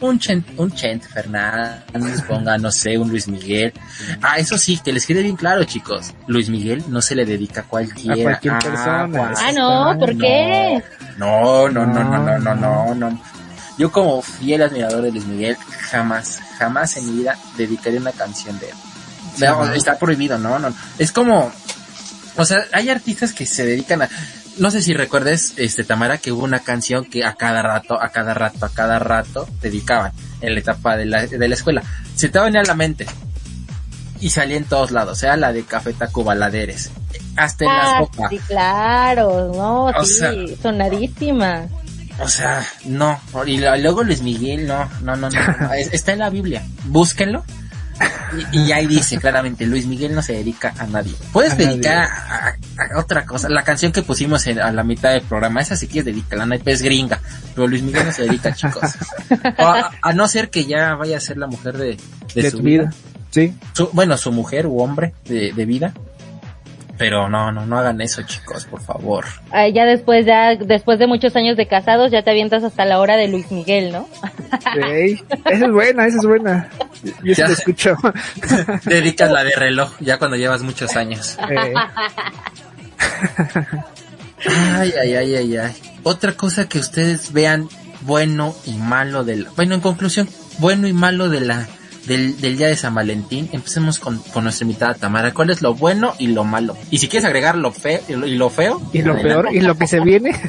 [0.00, 3.72] un Chent, un Chent Fernández, pongan, no sé, un Luis Miguel.
[4.20, 7.62] Ah, eso sí, que les quede bien claro, chicos, Luis Miguel no se le dedica
[7.62, 8.14] a cualquiera.
[8.14, 9.06] A cualquier persona.
[9.06, 9.34] guau.
[9.36, 10.82] Ah, no, ¿por qué?
[11.16, 13.22] No, no, no, no, no, no, no, no.
[13.78, 15.56] Yo como fiel admirador de Luis Miguel,
[15.90, 18.74] jamás, jamás en mi vida dedicaré una canción de él.
[19.40, 20.72] No, está prohibido, no, no.
[20.98, 21.50] Es como,
[22.36, 24.08] o sea, hay artistas que se dedican a,
[24.58, 28.10] no sé si recuerdes, este, Tamara, que hubo una canción que a cada rato, a
[28.10, 30.12] cada rato, a cada rato dedicaban
[30.42, 31.82] en la etapa de la, de la escuela.
[32.14, 33.06] Se te venía a la mente.
[34.20, 36.90] Y salía en todos lados, sea la de Café Tacuba, la de Eres.
[37.36, 38.30] Hasta en las Ah, bocas.
[38.30, 41.66] sí, claro, no, O sí, sea- sonadísima.
[42.22, 43.20] O sea, no.
[43.46, 45.40] Y luego Luis Miguel, no, no, no, no.
[45.60, 45.72] no.
[45.78, 46.62] Es- Está en la Biblia.
[46.84, 47.44] Búsquenlo.
[48.52, 51.14] Y, y ahí dice claramente, Luis Miguel no se dedica a nadie.
[51.32, 52.48] Puedes A dedicar a, a-
[52.96, 53.48] a otra cosa.
[53.50, 56.34] La canción que pusimos en- a la mitad del programa, esa sí que es dedica,
[56.36, 57.20] la neta es gringa.
[57.54, 58.82] Pero Luis Miguel no se dedica, chicos.
[59.58, 61.98] O a, a no ser que ya vaya a ser la mujer de,
[62.34, 62.90] de De su vida.
[63.30, 63.54] Sí.
[63.74, 65.92] Su- bueno, su mujer u hombre de, de vida.
[67.02, 69.24] Pero no, no, no hagan eso, chicos, por favor.
[69.74, 73.16] Ya después, ya después de muchos años de casados, ya te avientas hasta la hora
[73.16, 74.08] de Luis Miguel, ¿no?
[74.88, 76.68] Ey, esa es buena, esa es buena.
[77.24, 77.48] Yo sí Ya.
[77.48, 77.96] lo escucho.
[78.84, 81.36] Dedicas la de reloj ya cuando llevas muchos años.
[81.50, 81.74] Eh,
[84.76, 85.72] Ay, ay, ay, ay, ay.
[86.02, 87.68] Otra cosa que ustedes vean
[88.02, 89.46] bueno y malo del...
[89.56, 90.28] Bueno, en conclusión,
[90.58, 91.66] bueno y malo de la
[92.06, 93.48] del, del día de San Valentín.
[93.52, 95.32] Empecemos con, con nuestra invitada Tamara.
[95.34, 96.76] ¿Cuál es lo bueno y lo malo?
[96.90, 98.80] Y si quieres agregar lo feo y lo, y lo feo.
[98.92, 99.42] y lo adelante.
[99.42, 100.32] peor, y lo que se viene.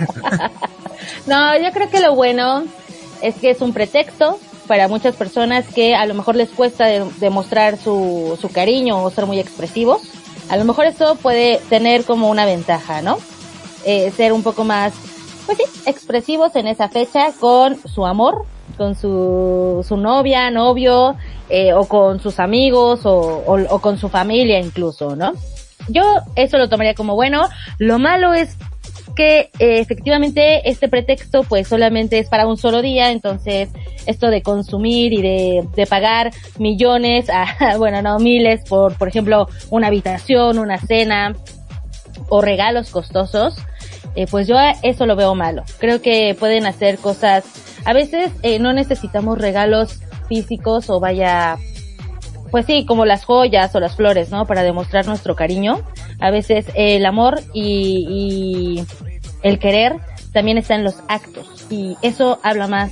[1.25, 2.63] No, yo creo que lo bueno
[3.21, 7.05] es que es un pretexto para muchas personas que a lo mejor les cuesta de-
[7.19, 10.01] demostrar su, su cariño o ser muy expresivos.
[10.49, 13.17] A lo mejor eso puede tener como una ventaja, ¿no?
[13.85, 14.93] Eh, ser un poco más,
[15.45, 18.45] pues sí, expresivos en esa fecha con su amor,
[18.77, 21.15] con su, su novia, novio,
[21.49, 25.33] eh, o con sus amigos, o, o, con su familia incluso, ¿no?
[25.89, 26.03] Yo
[26.35, 27.47] eso lo tomaría como bueno.
[27.77, 28.57] Lo malo es
[29.15, 33.69] que eh, efectivamente este pretexto pues solamente es para un solo día, entonces
[34.05, 39.47] esto de consumir y de, de pagar millones, a, bueno, no miles por, por ejemplo,
[39.69, 41.35] una habitación, una cena
[42.29, 43.55] o regalos costosos,
[44.15, 45.63] eh, pues yo eso lo veo malo.
[45.79, 47.43] Creo que pueden hacer cosas,
[47.85, 51.57] a veces eh, no necesitamos regalos físicos o vaya
[52.51, 54.45] pues sí, como las joyas o las flores, ¿no?
[54.45, 55.81] Para demostrar nuestro cariño.
[56.19, 58.85] A veces el amor y, y
[59.41, 59.95] el querer
[60.33, 61.65] también está en los actos.
[61.71, 62.91] Y eso habla más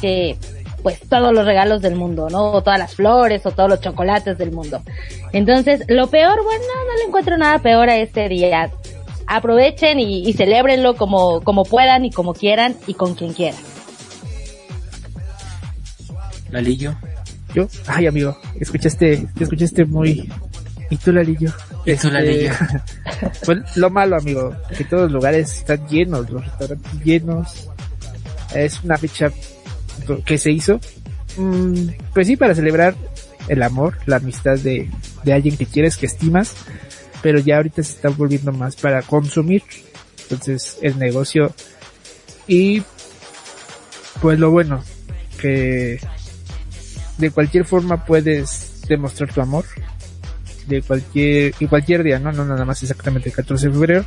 [0.00, 0.38] que
[0.84, 2.52] pues todos los regalos del mundo, ¿no?
[2.52, 4.82] O todas las flores o todos los chocolates del mundo.
[5.32, 8.70] Entonces, lo peor, bueno, no le encuentro nada peor a este día.
[9.26, 13.60] Aprovechen y, y celébrenlo como, como puedan y como quieran y con quien quieran.
[16.50, 16.94] Lalillo.
[17.54, 20.28] Yo, ay amigo, escuchaste, escuchaste muy...
[20.90, 21.52] ¿Y tú, Lalillo?
[21.86, 22.52] ¿Y tú, Lalillo?
[23.44, 27.68] pues lo malo, amigo, que todos los lugares están llenos, los restaurantes llenos.
[28.54, 29.32] Es una fecha
[30.24, 30.78] que se hizo,
[31.36, 32.94] mm, pues sí, para celebrar
[33.48, 34.90] el amor, la amistad de,
[35.24, 36.54] de alguien que quieres, que estimas,
[37.24, 39.62] pero ya ahorita se está volviendo más para consumir.
[40.24, 41.54] Entonces, el negocio
[42.46, 42.82] y
[44.20, 44.84] pues lo bueno,
[45.40, 45.98] que
[47.16, 49.64] de cualquier forma puedes demostrar tu amor
[50.66, 54.04] de cualquier y cualquier día, no, no nada más exactamente el 14 de febrero,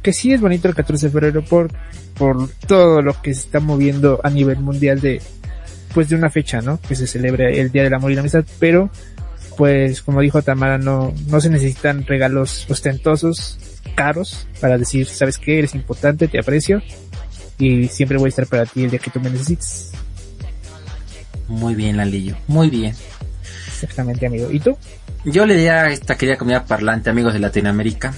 [0.00, 1.68] que sí es bonito el 14 de febrero por
[2.14, 5.20] por todo lo que se está moviendo a nivel mundial de
[5.92, 6.80] pues de una fecha, ¿no?
[6.80, 8.88] Que se celebra el Día del Amor y la Amistad, pero
[9.56, 13.58] pues como dijo Tamara, no no se necesitan regalos ostentosos,
[13.94, 15.58] caros para decir, ¿sabes qué?
[15.58, 16.82] Eres importante, te aprecio
[17.58, 19.92] y siempre voy a estar para ti el día que tú me necesites.
[21.48, 22.36] Muy bien, Lalillo.
[22.48, 22.94] Muy bien.
[23.66, 24.50] Exactamente, amigo.
[24.50, 24.76] ¿Y tú?
[25.24, 28.14] Yo le diría a esta querida comunidad parlante, amigos de Latinoamérica,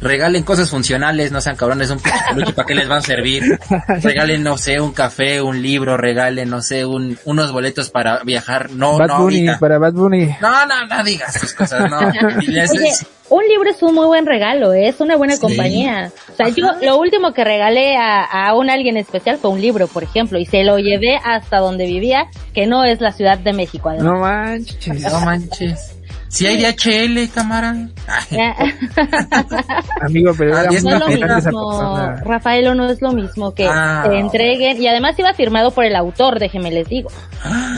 [0.00, 3.58] regalen cosas funcionales, no sean cabrones, un peluche, ¿para qué les van a servir?
[4.02, 8.70] Regalen, no sé, un café, un libro, regalen, no sé, un, unos boletos para viajar,
[8.70, 10.26] no, Bad no, Bunny, para Bad Bunny.
[10.40, 11.98] no, no, no digas tus cosas, no.
[12.38, 12.92] Oye,
[13.30, 14.88] un libro es un muy buen regalo, ¿eh?
[14.88, 15.40] es una buena Sí.
[15.40, 16.12] compañía.
[16.32, 19.88] O sea, yo lo último que regalé a, a un alguien especial fue un libro,
[19.88, 23.54] por ejemplo, y se lo llevé hasta donde vivía, que no es la Ciudad de
[23.54, 24.04] México, además.
[24.12, 25.02] No manches.
[25.12, 25.93] no manches.
[26.34, 27.76] Si hay DHL, cámara.
[30.02, 32.08] Amigo, pero Ah, No es lo mismo.
[32.24, 34.04] Rafaelo, no es lo mismo que Ah.
[34.08, 37.10] te entreguen, y además iba firmado por el autor, déjeme les digo.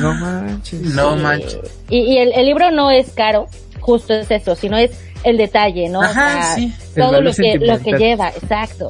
[0.00, 0.80] No manches.
[0.80, 1.58] no manches.
[1.90, 3.46] Y, y el, el libro no es caro,
[3.80, 4.90] justo es eso, sino es
[5.22, 5.98] el detalle, ¿no?
[6.00, 6.74] O Ajá, sea, sí.
[6.96, 8.88] Todo lo que, lo que lleva, exacto.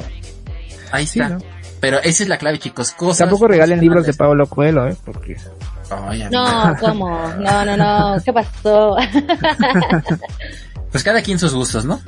[0.92, 1.34] Ahí Sí, está.
[1.34, 1.38] ¿no?
[1.80, 2.92] Pero esa es la clave, chicos.
[2.92, 4.14] Cosas Tampoco regalen libros de.
[4.14, 4.96] Pablo Coelho, ¿eh?
[5.04, 5.36] Porque
[6.30, 7.28] No, ¿cómo?
[7.38, 8.96] No, no, no, ¿qué pasó?
[10.90, 12.00] Pues cada quien sus gustos, ¿no?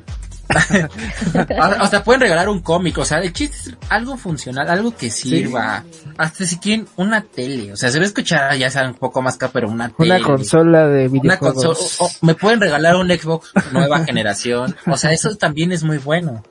[0.49, 4.97] o, o sea, pueden regalar un cómic, o sea, el chiste es algo funcional, algo
[4.97, 5.85] que sirva.
[6.16, 9.20] Hasta si quieren una tele, o sea, se va a escuchar, ya sea un poco
[9.20, 10.16] más acá, pero una tele.
[10.16, 11.64] una consola de Una videojuegos.
[11.64, 15.83] consola, o- o me pueden regalar un Xbox nueva generación, o sea, eso también es
[15.83, 16.43] muy bueno.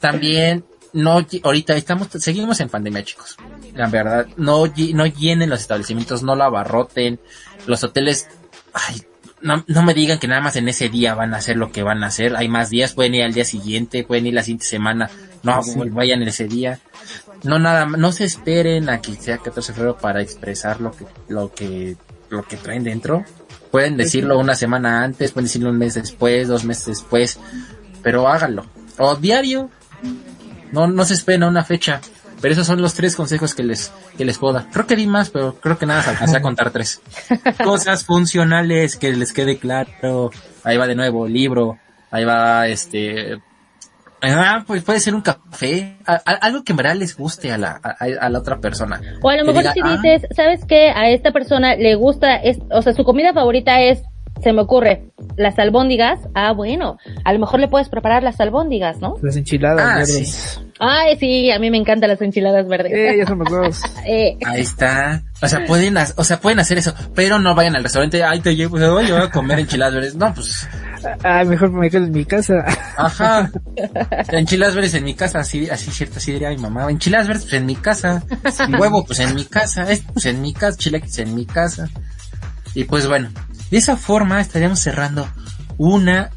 [0.00, 0.64] También,
[0.94, 3.36] no, ahorita estamos, seguimos en pandemia, chicos.
[3.74, 7.20] La verdad, no llenen los establecimientos, no lo abarroten,
[7.66, 8.28] los hoteles,
[8.72, 9.02] ay,
[9.42, 11.82] no, no me digan que nada más en ese día van a hacer lo que
[11.82, 14.64] van a hacer, hay más días, pueden ir al día siguiente, pueden ir la siguiente
[14.66, 15.10] semana,
[15.42, 15.74] no Sí.
[15.90, 16.80] vayan ese día.
[17.42, 21.04] No nada, no se esperen a que sea 14 de febrero para expresar lo que,
[21.28, 21.96] lo que,
[22.30, 23.22] lo que traen dentro.
[23.70, 27.38] Pueden decirlo una semana antes, pueden decirlo un mes después, dos meses después,
[28.02, 28.64] pero háganlo.
[28.98, 29.68] O diario.
[30.72, 32.00] No, no se esperen a una fecha.
[32.40, 34.66] Pero esos son los tres consejos que les, que les puedo dar.
[34.70, 37.00] Creo que di más, pero creo que nada más alcancé a contar tres.
[37.64, 40.30] Cosas funcionales que les quede claro.
[40.62, 41.78] Ahí va de nuevo, libro.
[42.10, 43.38] Ahí va, este,
[44.26, 47.58] Ah, pues puede ser un café, a- a- algo que en verdad les guste a
[47.58, 48.98] la, a, a la otra persona.
[49.22, 50.88] O a lo Que mejor diga, si "Ah, dices, ¿sabes qué?
[50.90, 54.02] A esta persona le gusta, es, o sea, su comida favorita es,
[54.44, 56.20] se me ocurre, las albóndigas.
[56.34, 59.16] Ah, bueno, a lo mejor le puedes preparar las albóndigas, ¿no?
[59.22, 60.60] Las enchiladas Ah, verdes.
[60.78, 62.92] Ay, sí, a mí me encantan las enchiladas verdes.
[62.94, 63.80] Eh, ya somos dos.
[64.06, 65.22] Eh, Ahí está.
[65.42, 68.54] O sea, pueden, o sea, pueden hacer eso, pero no vayan al restaurante, ay, te
[68.54, 70.14] llevo, oye, voy a comer enchiladas verdes.
[70.14, 70.68] No, pues,
[71.22, 72.64] Ah, mejor me quedo en mi casa.
[72.96, 73.50] ajá.
[74.30, 76.90] Enchiladas verdes en mi casa, así, así cierto, así diría mi mamá.
[76.90, 78.22] Enchiladas verdes, pues en mi casa.
[78.78, 79.90] Huevo, pues en mi casa.
[79.90, 80.76] Esto, pues en mi casa.
[80.78, 81.88] Chilaquiles en mi casa.
[82.74, 83.28] Y pues bueno,
[83.70, 85.28] de esa forma estaríamos cerrando
[85.78, 86.30] una,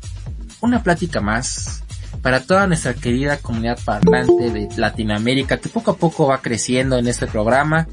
[0.61, 1.83] una plática más
[2.21, 7.07] para toda nuestra querida comunidad parlante de Latinoamérica que poco a poco va creciendo en
[7.07, 7.87] este programa.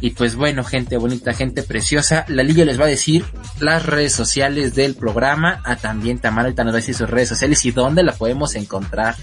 [0.00, 3.24] Y pues bueno, gente bonita, gente preciosa, la Liga les va a decir
[3.60, 7.28] las redes sociales del programa, a también Tamara ahorita nos va a decir sus redes
[7.28, 9.14] sociales y dónde la podemos encontrar.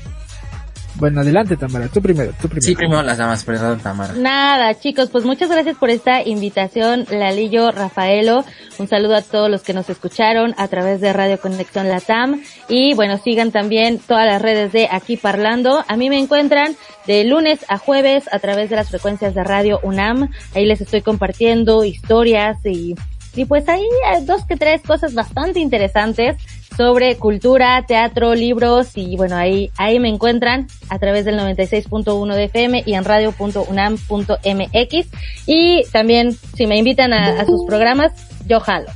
[0.99, 1.87] Bueno, adelante, Tamara.
[1.87, 2.61] Tú primero, tú primero.
[2.61, 4.13] Sí, primero las damas, perdón Tamara.
[4.15, 8.43] Nada, chicos, pues muchas gracias por esta invitación, Lalillo, Rafaelo.
[8.79, 12.41] Un saludo a todos los que nos escucharon a través de Radio Conexión Latam.
[12.67, 15.83] Y bueno, sigan también todas las redes de Aquí Parlando.
[15.87, 16.75] A mí me encuentran
[17.07, 20.29] de lunes a jueves a través de las frecuencias de Radio UNAM.
[20.53, 22.95] Ahí les estoy compartiendo historias y,
[23.35, 26.35] y pues ahí hay dos que tres cosas bastante interesantes
[26.79, 32.45] sobre cultura, teatro, libros y bueno, ahí, ahí me encuentran a través del 96.1 de
[32.45, 35.07] FM y en radio.unam.mx
[35.45, 38.13] y también si me invitan a, a sus programas,
[38.47, 38.89] yo jalo.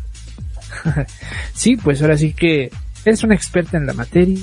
[1.53, 2.71] sí, pues ahora sí que
[3.03, 4.39] eres una experta en la materia.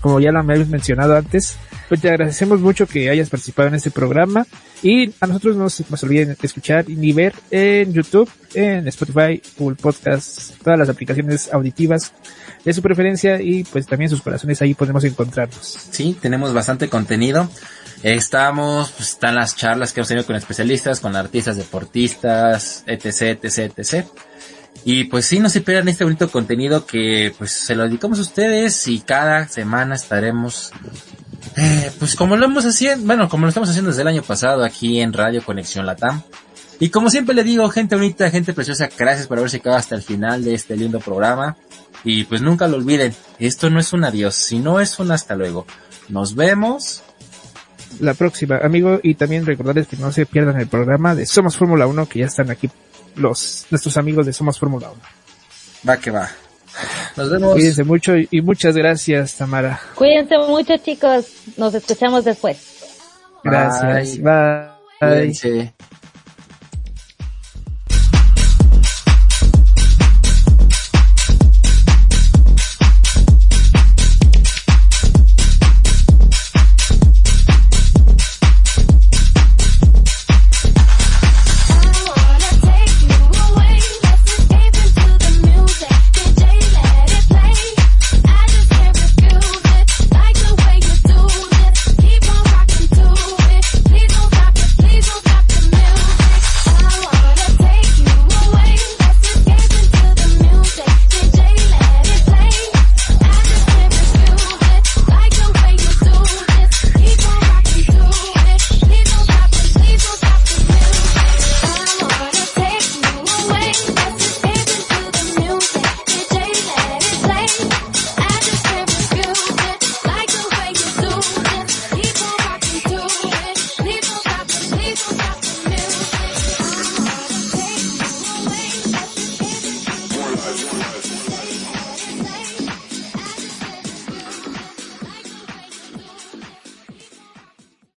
[0.00, 1.56] Como ya lo habéis mencionado antes,
[1.92, 4.46] pues te agradecemos mucho que hayas participado en este programa
[4.82, 9.76] y a nosotros no se nos olviden escuchar ni ver en YouTube, en Spotify, Google
[9.76, 12.14] Podcasts, todas las aplicaciones auditivas
[12.64, 15.90] de su preferencia y pues también sus corazones ahí podemos encontrarnos.
[15.90, 17.50] Sí, tenemos bastante contenido.
[18.02, 23.70] Estamos, pues están las charlas que hemos tenido con especialistas, con artistas, deportistas, etc, etc,
[23.76, 24.06] etc.
[24.86, 28.22] Y pues sí, no se pierdan este bonito contenido que pues se lo dedicamos a
[28.22, 30.72] ustedes y cada semana estaremos
[31.56, 34.64] eh, pues como lo hemos haciendo, bueno, como lo estamos haciendo desde el año pasado
[34.64, 36.22] aquí en Radio Conexión Latam.
[36.80, 40.02] Y como siempre le digo, gente bonita, gente preciosa, gracias por haberse quedado hasta el
[40.02, 41.56] final de este lindo programa.
[42.04, 45.66] Y pues nunca lo olviden, esto no es un adiós, sino es un hasta luego.
[46.08, 47.02] Nos vemos.
[48.00, 51.86] La próxima, amigo, y también recordarles que no se pierdan el programa de Somos Fórmula
[51.86, 52.70] 1, que ya están aquí
[53.16, 55.00] los, nuestros amigos de Somos Fórmula 1.
[55.88, 56.30] Va que va.
[57.16, 57.52] Nos vemos.
[57.52, 59.80] Cuídense mucho y muchas gracias, Tamara.
[59.94, 61.26] Cuídense mucho, chicos.
[61.56, 62.58] Nos escuchamos después.
[63.44, 64.18] Gracias.
[64.18, 64.68] Bye.
[65.00, 65.74] Cuídense.